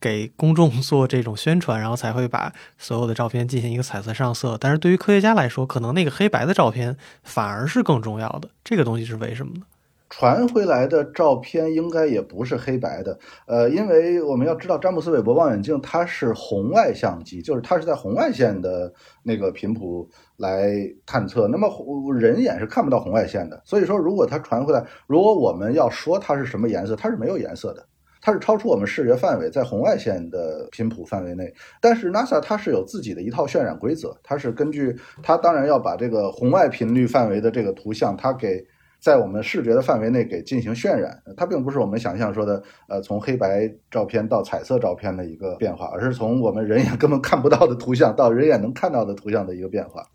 [0.00, 4.56] 给公众 做这种宣传，然后才会把所有的照片进行一个彩色上色。
[4.58, 8.48] 但是对于科学家来说，可能那个黑白的照片反而是更重要的。
[8.64, 9.62] 这个东西是为什么呢？
[10.10, 18.92] 传回来的照片应该也不是黑白的，呃，因为我们要知道詹姆斯韦伯望远镜它是红外相机，就是它是在红外线的
[19.22, 20.72] 那个频谱来
[21.06, 21.70] 探测，那么
[22.18, 27.86] 人眼是看不到红外线的，所以说如果它传回来，如果我们要说它是什么颜色，它是没有颜色的，
[28.20, 31.54] 它是超出我们视觉范围，在红外线的频谱范围内。
[31.80, 38.66] 但是 NASA 它是有自己的一套渲染规则，它是根据它当然要把这个红外频率范围的这个图像，它给。
[39.00, 50.06] 在我们视觉的范围内给进行渲染，它并不是我们想象说的，呃，从黑白照片到彩色照片的一个变化，而是从我们人眼根本看不到的图像到人眼能看到的图像的一个变化。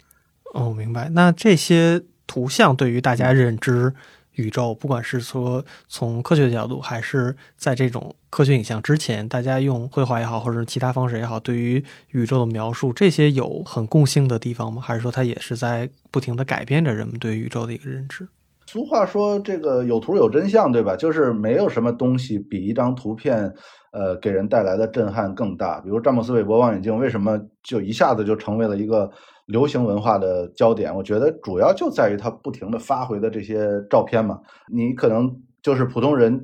[0.54, 1.10] 哦，明白。
[1.10, 3.94] 那这些图像对于大家认知
[4.34, 14.82] 宇宙，不管是说从科学角度，还是在这种科学影像之前，大家用绘画也好，或者其他方式也好，对于宇宙的描述，这些有很共性的地方吗？
[14.82, 18.28] 还是说它也是在不停的改变着人们对宇宙的一个认知？
[18.68, 20.96] 俗话说，这个有图有真相，对吧？
[20.96, 23.54] 就是没有什么东西比一张图片，
[23.92, 25.80] 呃，给人带来的震撼更大。
[25.82, 29.10] 比如詹姆斯韦伯望远镜，为什么就一下子就成为了一个
[29.46, 30.94] 流行文化的焦点？
[30.94, 34.40] 我觉得主要就在于它不停的发回的这些照片嘛。
[34.74, 36.42] 你可能就是普通人，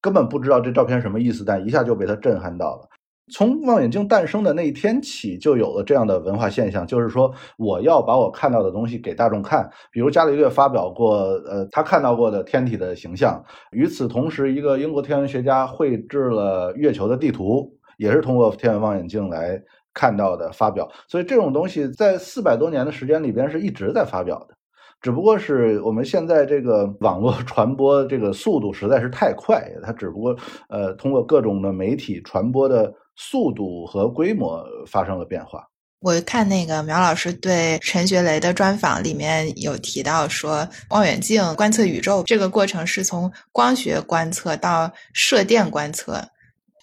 [0.00, 2.88] 根本不知道这照片什么意思，但一下就被它震撼到了。
[3.30, 9.68] 从望远镜诞生的那一天起，就有了这样的文化现象，就是说，我要把我看到的东西给大众看。
[9.90, 13.42] 比如伽利略发表过，呃，他看到过的天体的形象。
[13.72, 19.60] 与此同时，一个英国天文学家绘制了月球的地图，也是通过天文望远镜来
[19.92, 20.88] 看到的发表。
[21.06, 24.54] 所以，这种东西在四百多年的时间里边是一直在发表的，
[25.02, 30.34] 只不过是我们现在这个网络传播这个速度实在是太快，它只不过
[30.68, 32.90] 呃通过各种的媒体传播的。
[33.18, 35.68] 速度和规模发生了变化。
[36.00, 46.24] 我看那个苗老师对陈学雷的专访里面有提到说，望远镜观测宇宙这个过程是从光学观测到射电观测，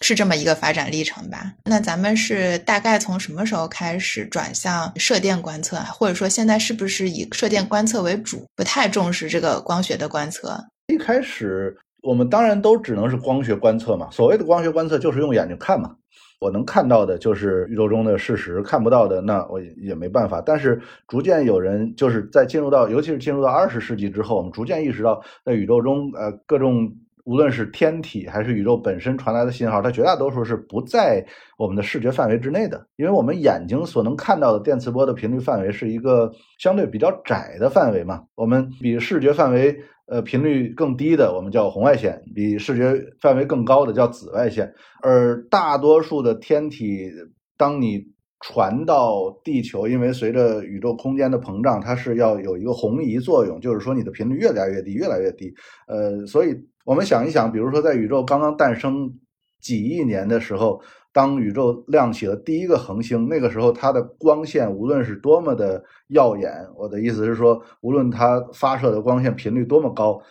[0.02, 1.54] 是这么一个发展历程吧？
[1.64, 10.62] 那咱们是大概从什么时候开始转向射电观测，或者说现在是不是以射电观测为主，不太重视这个光学的观测？
[10.88, 15.96] 一开始我们当然都只能是光学观测嘛，所谓的光学观测就是用眼睛看嘛。
[16.38, 20.40] 我能看到的就是宇宙中的事实，看不到的那我也没办法。
[20.40, 26.92] 但是逐渐有人就是在进入到，尤其是进入到二十世纪之后，我们逐渐意识到，在宇宙中呃各种
[27.26, 31.26] 无论是天体还是宇宙本身传来的信号，它绝大多数是不在
[31.58, 38.22] 我们的视觉范围之内的，因为我们眼睛所能看到的电磁波的频率范围是一个相对比较窄的范围嘛。
[38.36, 44.72] 我们比视觉范围呃频率更低的，我们叫红外线；比视觉范围更高的叫紫外线。
[45.02, 47.10] 而大多数的天体，
[47.58, 48.04] 当你
[48.38, 55.52] 传到地球，因为随着宇宙空间的膨胀，它是要有一个红移作用，就是说你的频率越来越低，越来越低。
[55.88, 56.54] 呃，所以
[56.86, 59.12] 我们想一想，比如说在宇宙刚刚诞生
[59.60, 60.80] 几亿年的时候，
[61.12, 70.22] 当宇宙亮起了第一个恒星，那个时候它的光线无论是多么的耀眼，我的意思是说，无论它发射的光线频率多么高，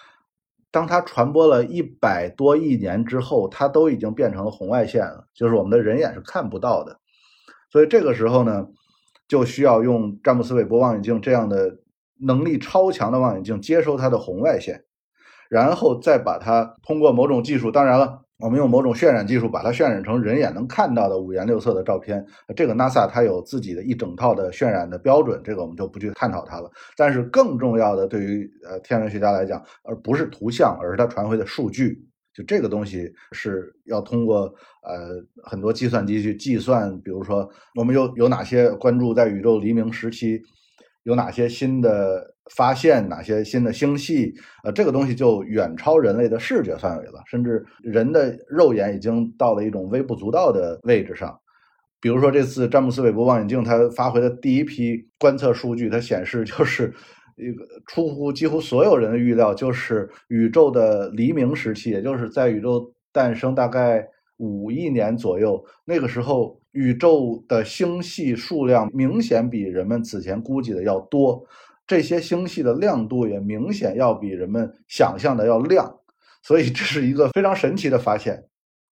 [0.72, 6.98] 当它传播了一百多亿年之后，它都已经变成了红外线了，就是我们的人眼是看不到的。
[7.70, 8.66] 所以这个时候呢，
[9.28, 11.80] 就需要用詹姆斯韦伯望远镜这样的
[12.22, 14.85] 能力超强的望远镜接收它的红外线，
[15.56, 22.22] 然后再把它通过某种技术，当然了，我们用某种渲染技术把它渲染成人眼能看到的五颜六色的照片。
[22.58, 26.70] 这个 NASA 它有自己的一整套的渲染的标准，这个我们就不去探讨它了。
[26.98, 32.06] 但是更重要的，对于呃天文学家来讲，而不是图像，而是它传回的数据。
[32.34, 34.54] 就这个东西是要通过
[34.84, 40.42] 呃很多计算机去计算，比如说我们有有哪些关注在宇宙黎明时期
[41.06, 44.34] 有哪些新的发现，哪些新的星系，
[44.64, 51.40] 呃，这个东西就远超人类的视觉范围了，甚至人的肉眼已经到了一种微不足道的位置上。
[52.02, 56.94] 比如说这次詹姆斯韦伯望远镜它发回的第一批观测数据，它显示就是。
[57.38, 71.44] 一个出乎几乎所有人的预料，就是宇宙的黎明时期，也就是在宇宙诞生大概五亿年左右，那个时候宇宙的星系数量明显比人们此前估计的要多，
[71.88, 75.92] 这些星系的亮度也明显要比人们想象的要亮，
[76.44, 78.44] 所以这是一个非常神奇的发现。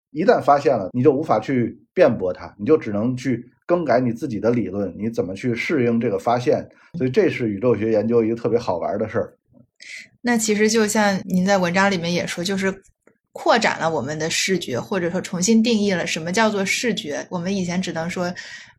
[0.10, 3.50] 一旦发现了，你就无法去辩驳它，你就只能去。
[3.66, 6.68] 更改你自己的理论，你怎么去适应这个发现？
[6.98, 9.38] 所以这是宇宙学研究一个特别好玩的事儿。
[10.22, 12.70] 那其实就像您在文章里面也说，就是
[13.34, 17.26] 扩展了我们的视觉，或者说重新定义了什么叫做视觉。
[17.30, 18.34] 我们以前只能说，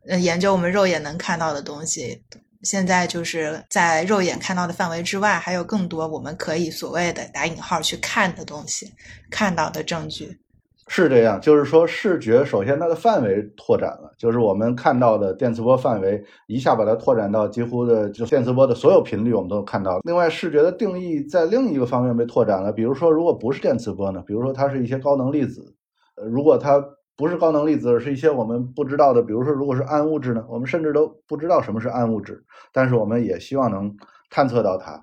[0.08, 2.22] 呃，研究我们肉眼能看到的东西，
[2.62, 8.90] 现在就是在肉眼看到的范围之外，还有更多我们可以所谓的打引号去看的东西，
[9.30, 10.40] 看到的证据。
[10.88, 20.00] 是这样，就是说视觉首先它的范围拓展了，就是我们看到的电磁波范围一下把它拓展到几乎的就电磁波的所有频率我们都看到了。
[20.04, 24.22] 另外，视觉的定义在另一个方面被拓展了，比如说如果不是电磁波呢？
[24.26, 25.74] 比如说它是一些高能粒子，
[26.16, 26.84] 呃，如果它
[27.16, 30.44] 不是高能粒子，而是一些我们不知道的，比如说如果是暗物质呢？
[30.48, 33.90] 我们甚至都不知道什么是暗物质，但是我们也希望能
[34.28, 35.02] 探测到它。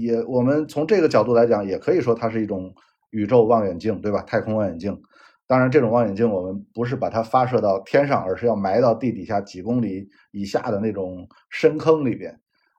[0.00, 2.72] 也我们从这个角度来讲，也可以说它是一种
[3.10, 4.22] 宇宙望远镜，对吧？
[4.22, 4.96] 太空望远镜。
[5.48, 12.32] 当然，这种望远镜我们不是把它发射到天上，而是要埋到地底下几公里以下的那种深坑里边，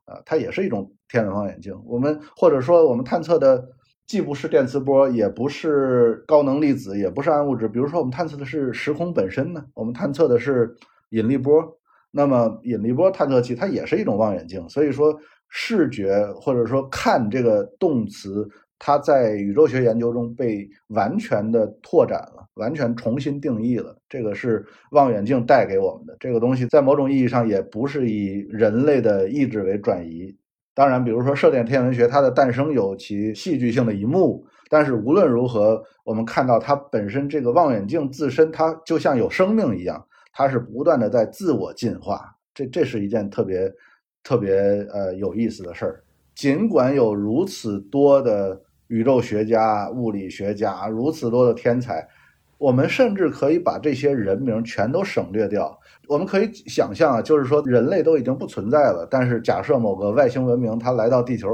[0.03, 1.73] 啊，它也是一种天文望远镜。
[1.85, 3.65] 我们或者说我们探测的
[4.05, 7.69] 既不是电磁波，也不是高能粒子，也不是暗物质。
[7.69, 9.63] 比如说，我们探测的是时空本身呢？
[9.73, 10.75] 我们探测的是
[11.11, 11.63] 引力波。
[12.11, 14.67] 那么，引力波探测器它也是一种望远镜。
[14.67, 18.45] 所以说，视觉或者说看这个动词。
[18.79, 23.97] 它在宇宙学研究中被完全的拓展了，完全重新定义了。
[24.07, 30.33] 这个是望远镜带给我们的这个东西，在某种意义上也不是以人类的意志为转移。
[30.75, 34.45] 当然，比如说射电天文学，它的诞生有其戏剧性的一幕。
[34.69, 42.21] 但是无论如何，我们看到它本身这个望远镜自身，它就像有生命一样，它是不断的在自我进化。
[42.53, 43.73] 这这是一件特别
[44.23, 44.53] 特别
[44.93, 46.03] 呃有意思的事儿。
[46.35, 48.61] 尽管有如此多的。
[48.87, 52.07] 宇宙学家、物理学家，如此多的天才，
[52.57, 55.77] 我们甚至可以把这些人名全都省略掉。
[56.07, 61.49] 我们可以想象啊，就是说人类都已经不存在了，但是假设某个外星文明它来到地球，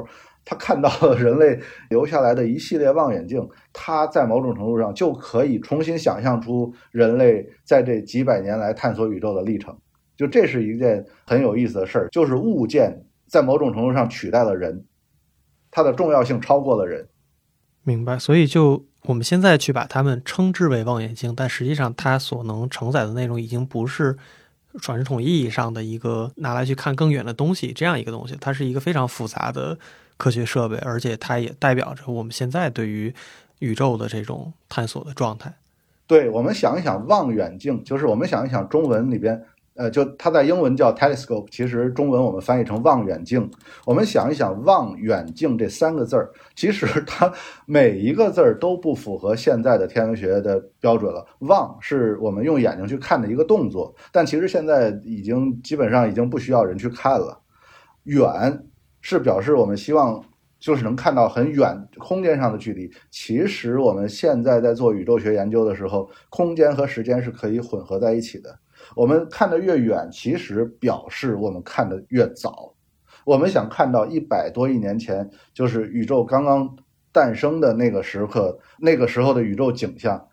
[0.46, 1.60] 它看到了人类
[1.90, 9.76] 留下来的一系列望远镜，它在某种程度上就可以重新想象出人类在这几百年来探索宇宙的历程。
[10.16, 12.96] 就这是一件很有意思的事儿，就是物件
[13.28, 14.86] 在某种程度上取代了人，
[15.72, 17.08] 它的重要性超过了人。
[17.84, 24.18] 明白，所以就我们现在去把它们称之为望远镜，但实际上它所能承载的内容已经不是
[24.80, 29.78] 传统意义上的一个拿来去看更远的东西这样一个东西，它是一个非常复杂的
[30.18, 33.14] 科学设备，而且它也代表着我们现在对于
[33.60, 35.54] 宇宙的这种探索的状态。
[36.08, 39.44] 对我们想一想，望远镜就是我们想一想中文里边
[39.76, 43.50] 呃，就它在英文叫 telescope，其实中文我们翻译成望远镜。
[43.86, 47.32] 我们想一想，望远镜这三个字儿，其实它
[47.66, 51.26] 每一个字儿都不符合现在的天文学的标准了。
[51.40, 57.42] 望是我们用眼睛去看的一个动作，但其实现在已经基本上已经不需要人去看了。
[58.04, 58.64] 远
[59.02, 60.24] 是表示我们希望
[60.60, 62.92] 就是能看到很远空间上的距离。
[63.10, 68.60] 其实我们现在在做宇宙学研究的时候，空间和时间是可以混合在一起的。
[68.96, 72.74] 我们看得越远，其实表示我们看得越早。
[73.26, 76.76] 我们想看到一百多亿年前，就是宇宙刚刚
[77.12, 80.28] 诞生的那个时刻，那个时候的宇宙景象。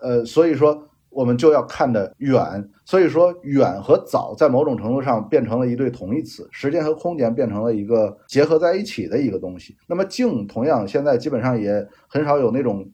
[0.00, 2.40] 呃，所以说我们就要看得远。
[2.86, 9.76] 所以说，远和早在某种程度上变成了一对同义词，时间和空间变成了一个结合在一起的一个东西。
[9.86, 12.88] 那么镜同样，现在基本上也很少有那种。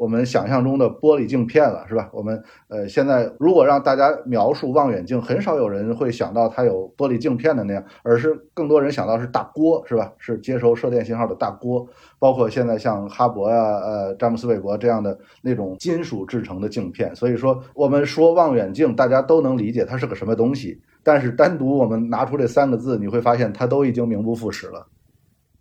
[0.00, 2.08] 我们想象中的玻璃镜片了，是吧？
[2.10, 10.10] 我们呃，现在如果让大家描述望远镜，很少有人会想到它有玻璃镜片的那样，而是更多人想到是大锅，是吧？
[10.16, 11.86] 是接收射电信号的大锅。
[12.18, 17.14] 包括现在像哈勃呀、呃詹姆斯韦伯这样的那种金属制成的镜片。
[17.14, 20.80] 所以说，我们说望远镜，大家都能理解它是个什么东西。
[21.02, 24.86] 但是单独我们拿出这三个字，你会发现它都已经名不副实了。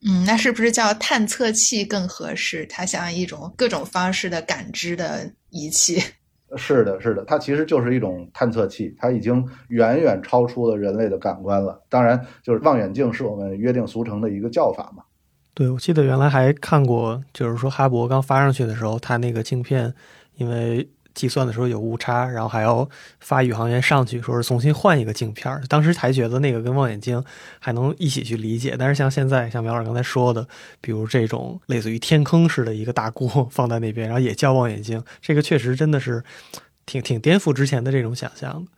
[0.01, 2.65] 嗯，那是不是叫探测器更合适？
[2.67, 6.01] 它像一种各种方式的感知的仪器。
[6.57, 11.83] 是的，是的，它其实就是一种探测器，它已经远远超出了人类的感官了。
[11.89, 15.03] 当然，就是望远镜是我们约定俗成的一个叫法嘛。
[15.53, 19.93] 对，我记得原来还看过，就是说哈勃刚发上去的时候，它那个镜片
[20.37, 20.89] 因为。
[21.19, 22.87] 计算的时候有误差，然后还要
[23.19, 25.61] 发宇航员上去，说是重新换一个镜片。
[25.67, 27.21] 当时还觉得那个跟望远镜
[27.59, 30.47] 还能一起去理解，但是像现在，像苗老师刚才说的，
[30.79, 36.23] 比如这种类似于天坑似的一个大锅放在那边，然后也叫望远镜，这个确实真的是
[36.85, 38.71] 挺挺颠覆之前的这种想象的。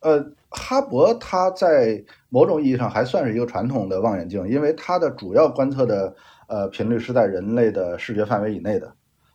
[0.00, 6.16] 呃，哈勃它在某种意义上还算是一个传统的望远镜，因为它的主要观测的
[6.48, 8.94] 呃频率是在人类的视觉范围以内的，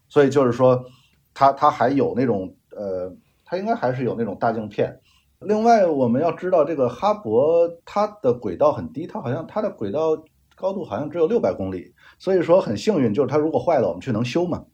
[0.10, 0.84] 所以就是说。
[1.38, 3.14] 它它还有那种呃，
[3.46, 5.00] 它应该还是有那种大镜片。
[5.42, 10.18] 另外，我们要知道这个哈勃它的轨道很低，它好像它的轨道
[10.56, 14.66] 高度好像只有六百公里，所以说很幸运，就是它如果坏了，我们去能修嘛。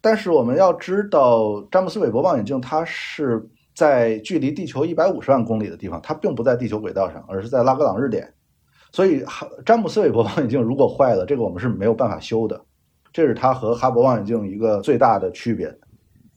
[0.00, 8.32] 但是我们要知道，詹姆斯韦伯望远镜它是在距离地球一百五十万公里的地方，它并不在地球轨道上，而是在拉格朗日点。
[8.92, 9.24] 所以，
[9.66, 12.64] 詹姆斯韦伯望远镜如果坏了，这个我们是没有办法修的。
[13.12, 15.72] 这是它和哈勃望远镜一个最大的区别，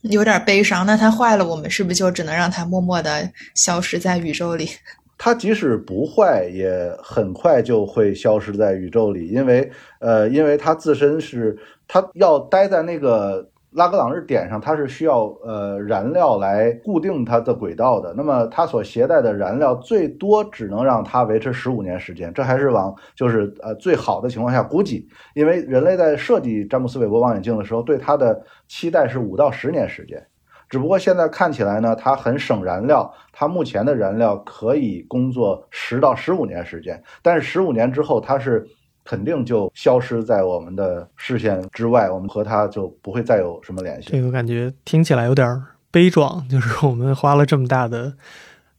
[0.01, 0.85] 有点悲伤。
[0.85, 4.67] 那它坏了，我们是不是就只能让它默默的消失在宇宙里？
[5.17, 11.57] 它即使不坏，也很快就会消失在宇宙里，因为呃，因为它自身是
[11.87, 13.49] 它要待在那个。
[13.75, 18.13] 拉格朗日点上，它是需要呃燃料来固定它的轨道的。
[18.15, 25.05] 那么它所携带的燃料最多只能让它维持十五年时间，这还是往就是呃最好的情况下估计。
[25.33, 30.25] 因为人类在设计詹姆斯韦伯望远镜的时候，对它的期待是五到十年时间。
[30.69, 38.65] 只不过现在看起来呢，它很省燃料，它目前的燃料可以工作十到十五年时间，但是十五年之后它是。
[39.05, 44.09] 肯定就消失在我们的视线之外，我们和他就不会再有什么联系。
[44.09, 48.15] 这个感觉听起来有点悲壮，就是我们花了这么大的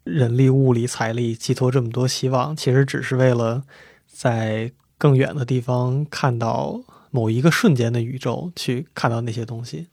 [0.02, 3.62] 人力、物力、财力，寄托这么多希望，其实只是为了
[4.08, 6.80] 在更远的地方看到
[7.12, 9.86] 某一个瞬间的宇宙，去看到那些东西。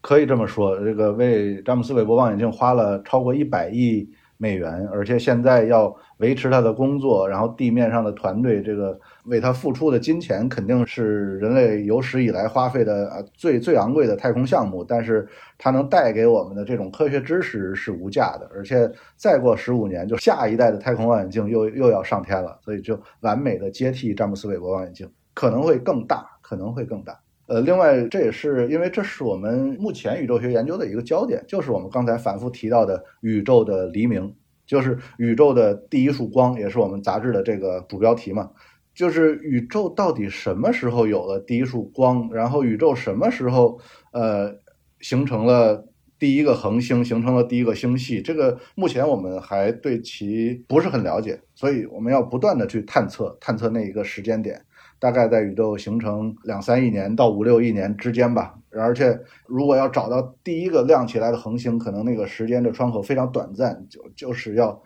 [0.00, 8.96] 可以这么说，这个为詹姆斯韦伯望远镜花了超过一百亿美元，而且现在要维持他的工作，然后地面上的团队这个。
[9.24, 27.18] 为他付出的金钱肯定是人类有史以来花费的啊最最昂贵的太空项目，但是它能带给我们的这种科学知识是无价的，而且再过十五年就下一代的太空望远镜又又要上天了，所以就完美的接替詹姆斯韦伯望远镜，可能会更大，可能会更大。
[27.46, 34.32] 呃，另外这也是因为这是我们目前宇宙学研究的一个焦点，就是我们刚才反复提到的宇宙的黎明，
[34.66, 38.48] 就是宇宙的第一束光，也是我们杂志的这个主标题嘛。
[38.94, 42.28] 就是宇宙到底什么时候有了第一束光？
[42.32, 43.78] 然后宇宙什么时候
[44.12, 44.54] 呃
[45.00, 45.86] 形成了
[46.18, 48.20] 第一个恒星，形成了第一个星系？
[48.20, 54.60] 这个目前我们还对其不是很了解，所以我们要不断的去探测，探测那一个时间点，
[54.98, 58.54] 大概在宇宙形成两三亿年到五六亿年之间吧。
[58.72, 64.82] 而且如果要找到第一个亮起来的恒星，可能那个时间的窗口非常短暂，就就是要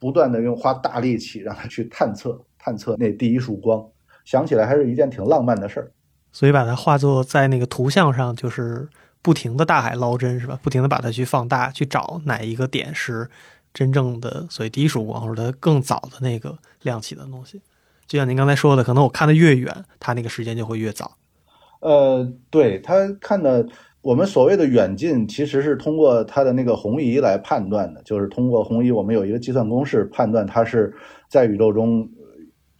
[0.00, 2.42] 不断的用花大力气让它去探测。
[2.64, 3.84] 探测那第一束光，
[4.24, 5.90] 想起来还是一件挺浪漫的事儿，
[6.30, 8.88] 所以把它画作在那个图像上，就是
[9.20, 10.60] 不停的大海捞针，是吧？
[10.62, 13.28] 不停的把它去放大，去找哪一个点是
[13.74, 17.60] 真正的所谓低曙光，或者它更早的那个亮起的东西。
[18.06, 21.16] 就像您刚才说的，可能我看的越远，它那个时间就会越早。
[21.80, 23.66] 呃，对他看的，
[24.02, 30.94] 我们所谓的远近，其实是通过它的那个红移来判断的，就是通过红移，我们有一个计算公式判断它是
[31.28, 32.08] 在宇宙中，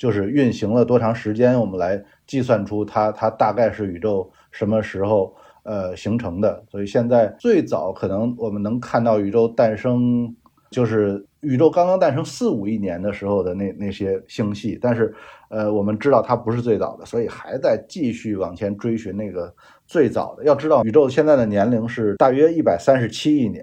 [0.03, 5.33] 就是运行了多长时间，我们来计算出它它大概是宇宙什么时候
[5.63, 6.61] 呃形成的。
[6.69, 10.35] 所以现在最早可能我们能看到宇宙诞生，
[10.73, 15.15] 就是宇宙刚刚诞生四五亿年的时候的那那些星系，但是。
[15.53, 19.55] 呃，我们知道它不是最早的，所以还在继续往前追寻那个
[19.87, 20.43] 最早的。
[20.45, 23.63] 要知道，宇宙现在的年龄是大约一百三十七亿年，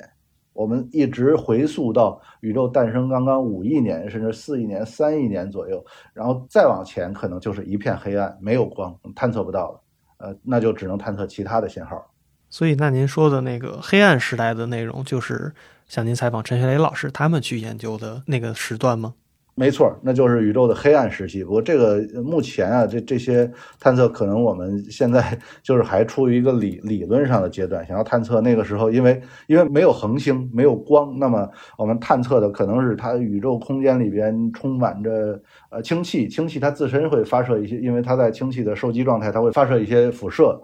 [0.59, 5.81] 我们一直回溯到宇宙诞生刚刚五亿年，甚至四亿年、三亿年左右，
[6.13, 9.81] 然后再往前，可能就是一片黑暗，没有光，探测不到了。
[10.17, 12.05] 呃，那就只能探测其他的信号。
[12.49, 15.53] 所以，那您说的那个黑暗时代的内容，就是
[15.87, 19.13] 像您采访陈学雷老师他们去研究的那个时段吗？
[19.59, 21.43] 没错，那就是宇宙的黑暗时期。
[21.43, 27.85] 不过这个目前啊，这这些探测可能我们现在就是还处于一个理理论上的阶段。
[27.85, 31.45] 想要探测那个时候，因为因为没有恒星，没有光，那么
[31.77, 35.37] 我们探测的可能是它宇宙空间里边充满着
[35.71, 40.57] 呃氢气，氢气它自身会发射一些，因为它在氢气的受激状态，它会发射一些辐射。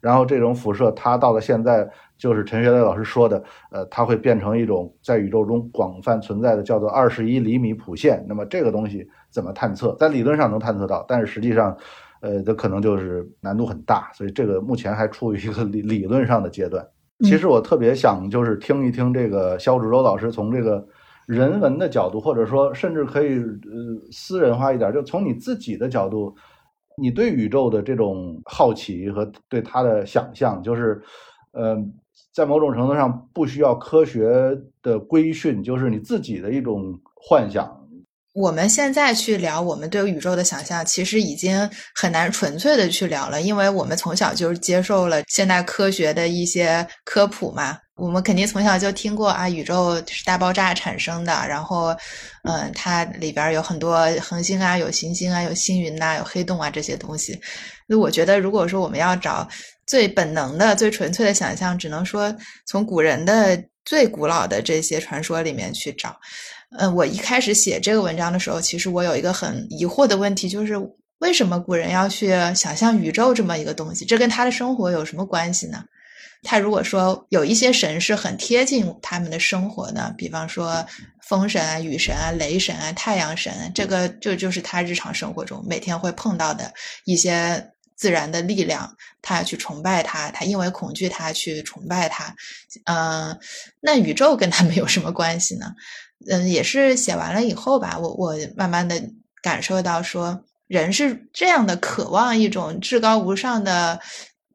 [0.00, 1.86] 然后这种辐射，它到了现在，
[2.20, 8.22] 就是陈学雷老师说的，呃，它会变成一种在宇宙中广泛存在的叫做二十一厘米谱线。
[8.28, 9.96] 那么这个东西怎么探测？
[9.98, 11.74] 在理论上能探测到，但是实际上，
[12.20, 14.12] 呃，这可能就是难度很大。
[14.12, 16.86] 所以这个目前还处于一个理 理论上的阶段。
[17.24, 20.86] 其实我特别想就是听一听这个肖志洲老师从这个
[21.26, 26.34] 人文的角度，或者说甚至可以呃私人化一点，就从你自己的角度。
[26.96, 31.00] 你对宇宙的这种好奇和对它的想象，就是，
[31.52, 31.74] 呃，
[32.32, 34.30] 在某种程度上不需要科学
[34.82, 37.76] 的规训，就是你自己的一种幻想。
[38.32, 47.76] 我们现在去聊我们对宇宙的想象，其实已经很难纯粹的去聊了，因为我们从小就接受了现代科学的一些科普嘛。
[47.96, 51.94] 我们肯定从小就听过啊，宇宙是大爆炸产生的，然后，
[52.44, 57.38] 嗯，它里边有很多恒星啊，有行星啊，有星云呐，有黑洞啊这些东西。
[57.86, 59.46] 那我觉得，如果说我们要找
[59.90, 62.32] 最本能的、最纯粹的想象，只能说
[62.64, 66.16] 从古人的最古老的这些传说里面去找。
[66.78, 70.74] 嗯，我一开始写这个文章的时候，其实我有一个很疑惑的问题，就是
[71.18, 74.04] 为什么古人要去想象宇宙这么一个东西？
[74.04, 75.82] 这跟他的生活有什么关系呢？
[76.44, 80.86] 他如果说有一些神是很贴近他们的生活的，比方说
[81.26, 86.72] 风神啊、雨神啊、雷神啊、太阳神，这个就就是他日常生活中每天会碰到的
[87.04, 92.34] 一些自然的力量，他去崇拜他，他因为恐惧他去崇拜他。
[92.86, 93.38] 嗯，
[93.80, 95.74] 那宇宙跟他们有什么关系呢？
[96.30, 98.98] 嗯，也是写完了以后吧，我我慢慢的
[99.42, 104.00] 感受到说，人是这样的渴望一种至高无上的。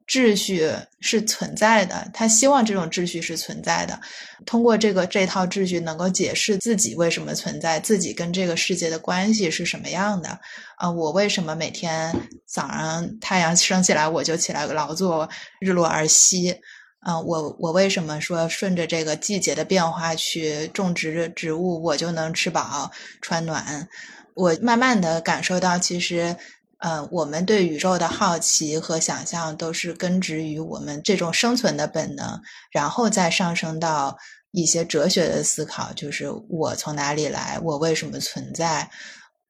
[0.06, 4.00] 秩序是存在的，他希望这种秩序是存在的。
[4.44, 10.38] 通过这个这套秩序，能够解释自己为什么存在，自己跟这个世界的关系是什么样的。
[10.76, 12.14] 啊，我为什么每天
[12.46, 15.28] 早上太阳升起来我就起来劳作，
[15.58, 16.54] 日落而息？
[17.00, 23.88] 啊，我我为什么说顺着这个季节的变化去种植植物，我就能吃饱穿暖？
[24.34, 26.36] 我慢慢的感受到，其实。
[26.78, 34.18] 嗯，我们对宇宙的好奇和想象都是根植于我们这种生存的本能，然后再上升到
[34.52, 38.90] 一些哲学的思考，就是我从哪里来，我为什么存在，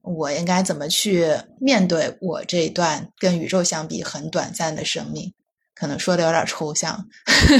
[0.02, 1.26] 我应该怎么去
[1.60, 5.32] 面对我这一段跟宇宙相比很短暂的生命？
[5.74, 7.06] 可能说的有点抽象。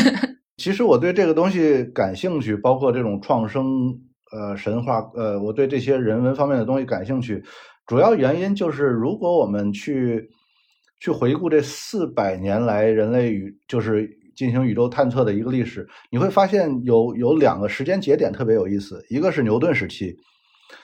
[0.58, 3.64] 其实我对这个东西感兴趣，包括这种创生、
[4.32, 7.44] 呃神话、呃，我对这些人文方面的东西感兴趣。
[7.86, 10.28] 主要原因就是，如果我们去
[11.00, 19.04] 去回顾这四百年来人类宇就是进行宇宙探测的一个历史，你会发现有有两个时间节点特别有意思。
[19.08, 20.16] 一个是牛顿时期，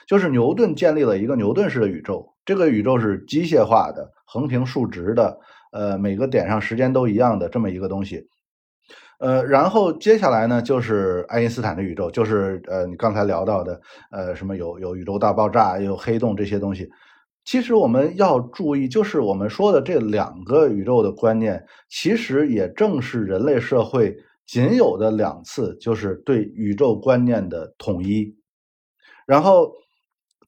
[0.07, 5.37] 就是牛顿建立了一个牛顿式的宇宙，这个宇宙是机械化的、横平竖直的，
[5.73, 8.25] 呃，每个点上时间都一样的这么一个东西。
[9.23, 13.79] 呃，然后接下来呢，就是爱因斯坦的宇宙，就是呃，你刚才聊到的，
[14.11, 16.89] 呃，什么有有宇宙大爆炸，有黑洞这些东西。
[17.45, 24.13] 其实我们要注意，就是我们说的这两个宇宙的观念，其实也正是人类社会
[24.45, 28.35] 仅有的两次，就是对宇宙观念的统一。
[29.25, 29.71] 然后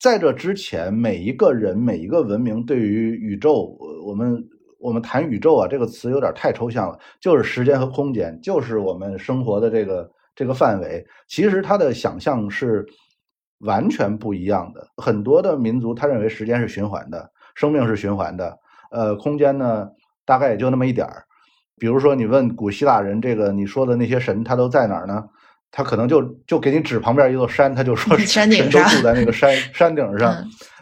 [0.01, 4.49] 在这之前，每一个人、每一个文明对于宇宙，我们。
[4.86, 11.03] 我们谈宇宙啊，这个词有点太抽象了，就是时间和空间，就是我们生活的这个这个范围。
[11.27, 12.86] 其实它的想象是
[13.61, 14.88] 完全不一样的。
[14.97, 18.55] 很多的民族他认为时间是循环的，生命是循环的，
[18.91, 19.89] 呃，空间呢
[20.23, 21.23] 大概也就那么一点儿。
[21.79, 25.25] 比如说，你问古希腊人，这个你说的那些神，他都在哪儿呢？
[25.78, 30.34] 他可能就就给你指旁边一座山，他就说 山顶上住在那个山 山顶上。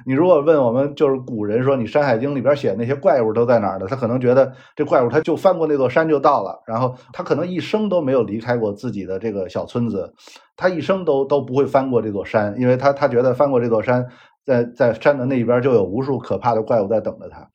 [0.05, 3.87] 你如果问我们就是古人说，你《山海经》里边写那些怪物都在哪儿呢？
[3.89, 10.13] 他可能觉得这怪物他就翻过那座山就到了，然后他可能一生都没有离开过自己的这个小村子，
[10.55, 14.05] 他一生都都不会翻过这座山，因为他他觉得翻过这座山，
[14.45, 17.49] 在在山的那一边就有无数可怕的怪物在等着他，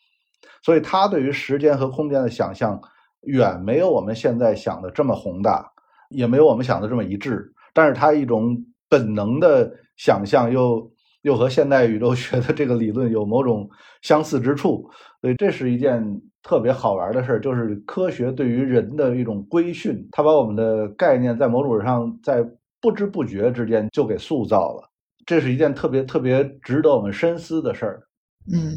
[0.64, 2.80] 所以他对于时间和空间的想象
[3.20, 5.70] 远没有我们现在想的这么宏大。
[6.08, 8.56] 也没有我们想的这么一致，但是它一种
[8.88, 10.90] 本能的想象又
[11.22, 13.68] 又和现代宇宙 学的这个理论有某种
[14.02, 14.88] 相似之处，
[15.20, 16.02] 所以这是一件
[16.42, 22.42] 特别好玩的事儿，就是科学对于人的一种规训，它把我们的概念在某种上在
[22.80, 24.88] 不知不觉之间就给塑造了，
[25.26, 28.02] 这是一件特别特别值得我们深思的事儿。
[28.50, 28.72] 嗯，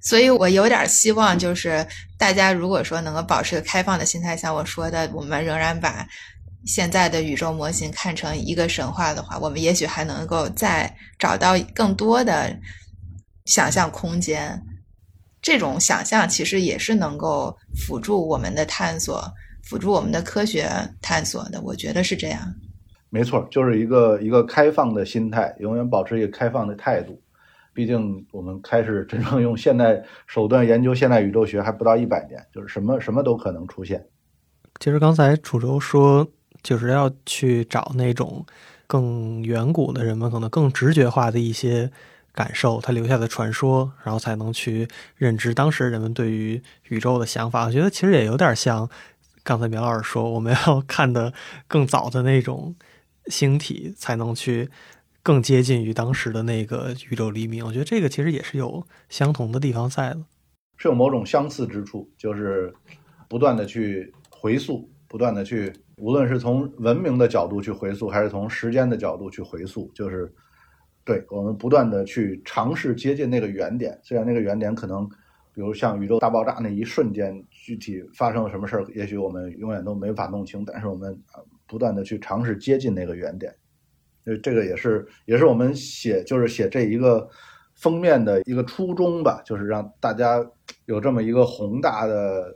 [0.00, 1.84] 所以我有点希望，就是
[2.18, 6.06] 大家如果说能够保持开放的心态，像我说的，我们仍然把。
[6.64, 12.56] 现在的宇宙模型看成一个神话的话，我们也许还能够再找到更多的
[13.46, 14.62] 想象空间。
[15.40, 19.20] 这种想象其实也是能够辅助我们的探索，
[19.64, 21.60] 辅助我们的科学探索的。
[21.62, 22.40] 我觉得是这样。
[23.10, 27.20] 没错，就是一个一个开放的心态，永远保持一个开放的态度。
[27.74, 34.06] 毕竟我们开始真正用现代手段研究现代宇宙学还不到一百年，就是什么什么都可能出现。
[34.78, 36.24] 其实刚才楚州说。
[36.62, 38.44] 就是要去找那种
[38.86, 41.90] 更远古的人们可能更直觉化的一些
[42.32, 47.64] 感受，他留下的传说，然后才能去认知当时人们对于宇宙的想法。
[47.64, 48.88] 我觉得其实也有点像
[49.42, 51.32] 刚才苗老师说，我们要看的
[51.66, 52.74] 更早的那种
[53.26, 54.70] 星体，才能去
[55.22, 57.66] 更接近于当时的那个宇宙黎明。
[57.66, 60.24] 我觉得这个其实也是有相同的地方在的，
[60.76, 62.72] 是有某种相似之处，就是
[63.28, 65.72] 不断的去回溯，不断的去。
[66.02, 70.28] 无论是从文明的角度去回溯，还是从时间的角度去回溯，就是
[71.04, 73.96] 对我们不断的去尝试接近那个原点。
[74.02, 75.08] 虽然那个原点可能，
[75.54, 80.64] 比如像宇宙大爆炸那一瞬间，具体发生了什么事儿，也许我们永远都没法弄清。
[80.64, 81.16] 但是我们
[81.68, 83.54] 不断的去尝试接近那个原点，
[84.26, 87.30] 就这个也是也是我们写就是写这一个
[87.76, 90.44] 封面的一个初衷吧，就是让大家
[90.86, 92.52] 有这么一个宏大的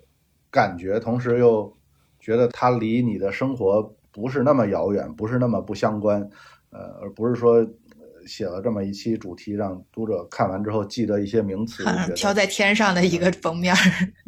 [0.51, 1.73] 感觉，同时又。
[2.27, 6.21] 觉得它离你的生活不是那么遥远，不是那么不相关，
[6.71, 7.65] 呃，而不是说
[8.27, 11.85] 写了这么一期主题，让读者看完之后记得一些名词，
[12.17, 13.73] 飘在天上的一个封面。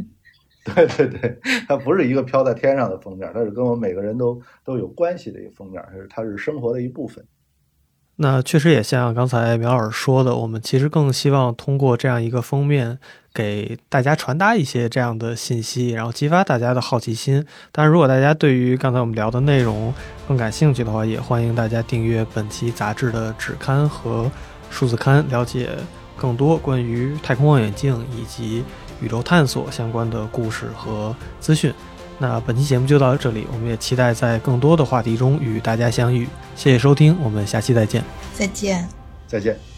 [0.63, 1.37] 对对对，
[1.67, 7.27] 它不是一个飘在天上的封面，它是跟我们每个人都都有关系的一个封面，它是它是生活的一部分。
[8.21, 12.99] 那确实也像刚才苗老师说的，我们其实更希望通过这样一个封面，
[13.33, 17.47] 给大家传达一些这样的信息，然后激发大家的好奇心。
[17.71, 19.95] 当然，如果大家对于刚才我们聊的内容
[20.27, 24.29] 更感兴趣的话，也欢迎大家订阅本期杂志的纸刊和
[24.69, 25.71] 数字刊，了解
[26.17, 28.65] 更多关于太空望远镜以及
[29.01, 31.73] 宇宙探索相关的故事和资讯。
[32.19, 36.29] 那本期节目就到这里，我们也期待在更多的话题中与大家相遇。
[36.57, 38.03] 谢谢收听，我们下期再见。
[38.35, 38.89] 再见，
[39.27, 39.78] 再见。